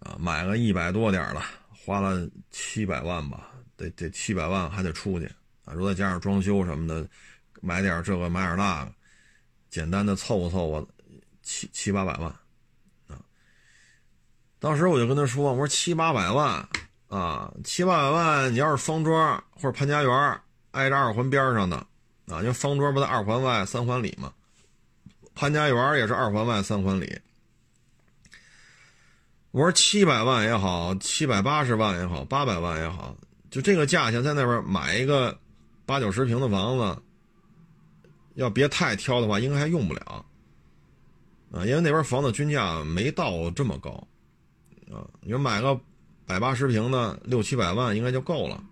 [0.00, 5.26] 啊，买个一百多点的，花了七百万吧，得得七百万还得出去
[5.64, 7.08] 啊，如果再加上装修什么的，
[7.60, 8.92] 买点这个买点那个，
[9.68, 10.88] 简单的凑合凑合，
[11.42, 12.34] 七七八百万。
[14.66, 16.68] 当时我就跟他说：“我说七八百万
[17.06, 20.40] 啊，七八百万，你要是方庄或者潘家园
[20.72, 21.76] 挨着二环边上的
[22.26, 24.32] 啊，因为方庄不在二环外三环里嘛？
[25.36, 27.16] 潘家园也是二环外三环里。
[29.52, 33.16] 我说七百万也好，七百八十万也好，八百万也好，
[33.52, 35.38] 就这个价钱在那边买一个
[35.84, 37.02] 八九十平的房子，
[38.34, 40.26] 要别太挑的话，应该还用不了
[41.52, 44.04] 啊，因为那边房子均价没到这么高。”
[44.90, 45.78] 啊，你说买个
[46.26, 48.62] 百八十平的六七百万应该就够了。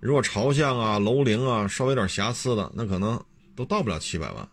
[0.00, 3.22] 如果朝向啊、楼龄啊稍微有点瑕疵的，那可能
[3.54, 4.48] 都到不了七百万。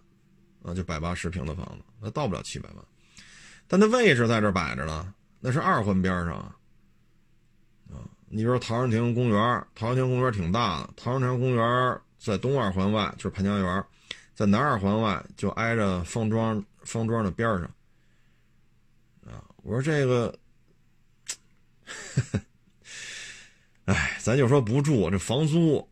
[0.63, 2.83] 啊，就百八十平的房子，那到不了七百万。
[3.67, 6.55] 但它位置在这摆着呢，那是二环边上啊。
[7.89, 13.85] 啊，你说陶然亭公园，陶然亭公园挺大的，陶然亭公园在东二环外就是潘家园，
[14.33, 17.63] 在南二环外就挨着方庄，方庄的边上。
[19.25, 20.37] 啊，我说这个。
[21.87, 22.41] 呵 呵
[23.85, 25.87] 哎，咱就说不住这房租，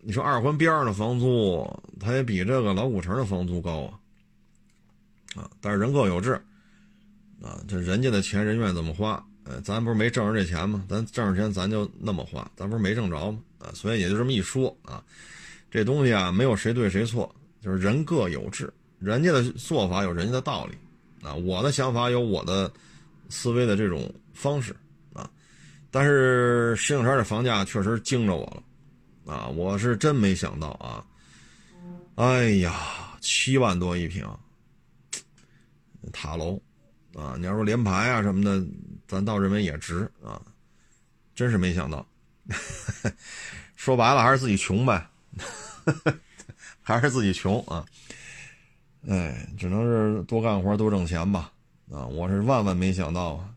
[0.00, 1.68] 你说二环边上的房租，
[2.00, 4.00] 它也比这个老古城的房租高啊。
[5.34, 6.32] 啊，但是人各有志，
[7.42, 10.82] 啊，这人家的钱人愿意怎么花，呃，咱不是没挣着这钱吗？
[10.88, 13.38] 咱挣着钱咱就那么花，咱不是没挣着吗？
[13.58, 15.04] 啊，所以也就这么一说啊，
[15.70, 17.30] 这东西啊没有谁对谁错，
[17.60, 20.74] 就是人各有志，人家的做法有人家的道理，
[21.22, 22.72] 啊，我的想法有我的
[23.28, 24.74] 思维的这种方式。
[25.90, 28.44] 但是石景山的房价确实惊着我
[29.24, 31.04] 了，啊，我是真没想到啊！
[32.16, 34.28] 哎呀，七万多一平，
[36.12, 36.60] 塔楼，
[37.14, 38.66] 啊，你要说联排啊什么的，
[39.08, 40.40] 咱倒认为也值啊，
[41.34, 42.06] 真是没想到。
[43.74, 45.06] 说白了还是自己穷呗，
[46.80, 47.84] 还是自己穷啊！
[49.08, 51.52] 哎，只能是多干活多挣钱吧，
[51.90, 53.50] 啊，我是万万没想到啊！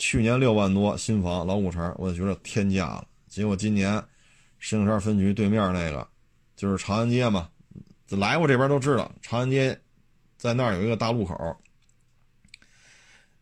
[0.00, 3.06] 去年六万多新房老古城，我就觉得天价了。
[3.28, 4.02] 结果今年
[4.58, 6.08] 石景山分局对面那个，
[6.56, 7.50] 就是长安街嘛，
[8.08, 9.78] 来过这边都知道，长安街
[10.38, 11.54] 在那儿有一个大路口。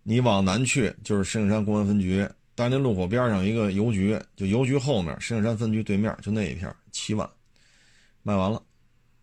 [0.02, 7.28] 你往南去就是石景山公安分局，但是那路口边上一个邮局，就邮局后面石景山分局对面就那一片，七万
[8.24, 8.60] 卖完了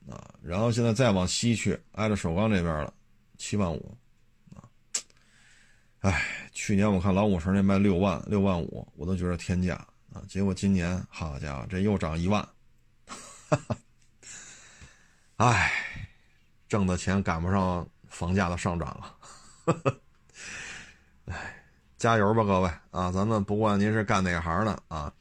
[0.10, 0.34] 啊。
[0.42, 2.94] 然后现在再往西去，挨着首钢这边了，
[3.38, 3.98] 七万五。
[6.10, 6.22] 哎。
[6.58, 9.76] 去年我看老五城那卖六万六万五，我都觉得天价
[10.14, 10.24] 啊！
[10.26, 12.42] 结果今年，好家伙，这又涨一万，
[13.06, 13.78] 哈哈！
[15.36, 15.70] 哎，
[16.70, 19.16] 挣的钱赶不上房价的上涨了，
[19.66, 19.98] 哈哈！
[21.26, 21.66] 哎，
[21.98, 23.12] 加油吧，各位啊！
[23.12, 25.14] 咱们不管您是干哪行的啊，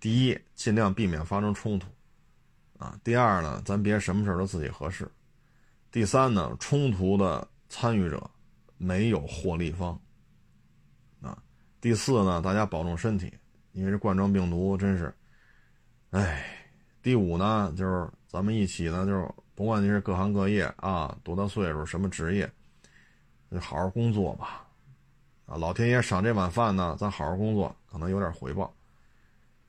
[0.00, 1.86] 第一，尽量避免发生冲突
[2.78, 5.06] 啊；第二呢，咱别什么事都自己合适；
[5.92, 8.28] 第三呢，冲突的参与者
[8.76, 9.98] 没有获利方。
[11.80, 13.32] 第四呢，大家保重身体，
[13.72, 15.14] 因为这冠状病毒真是，
[16.10, 16.56] 哎。
[17.02, 22.52] 第五呢，就是咱们一起呢，就是不管你是各行各业啊，多大岁数，什么职业，
[23.58, 24.68] 好好工作吧。
[25.46, 28.70] 啊，老天爷赏这碗饭呢，咱好好工作，可能有点回报。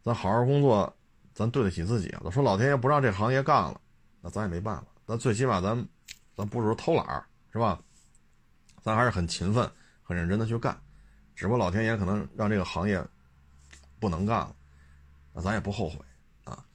[0.04, 0.94] 咱好好工作，
[1.34, 2.30] 咱对得起自己啊。
[2.30, 3.80] 说老天爷不让这行业干了，
[4.20, 4.88] 那咱也没办法。
[5.06, 5.88] 那最起码咱，
[6.36, 7.80] 咱不是偷懒，是吧？
[8.82, 9.72] 咱还是很勤奋、
[10.04, 10.78] 很认真的去干。
[11.36, 13.04] 只不过老天爷可能让这个行业
[14.00, 14.56] 不能干了，
[15.34, 15.98] 那咱也不后悔
[16.44, 16.66] 啊。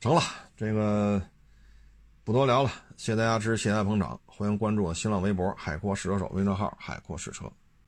[0.00, 0.22] 成了，
[0.56, 1.22] 这个
[2.24, 7.50] 不多聊了，谢谢大家支持，谢谢大家捧场，欢迎关注我新浪微博“海阔试车手”微信号“海阔试车”。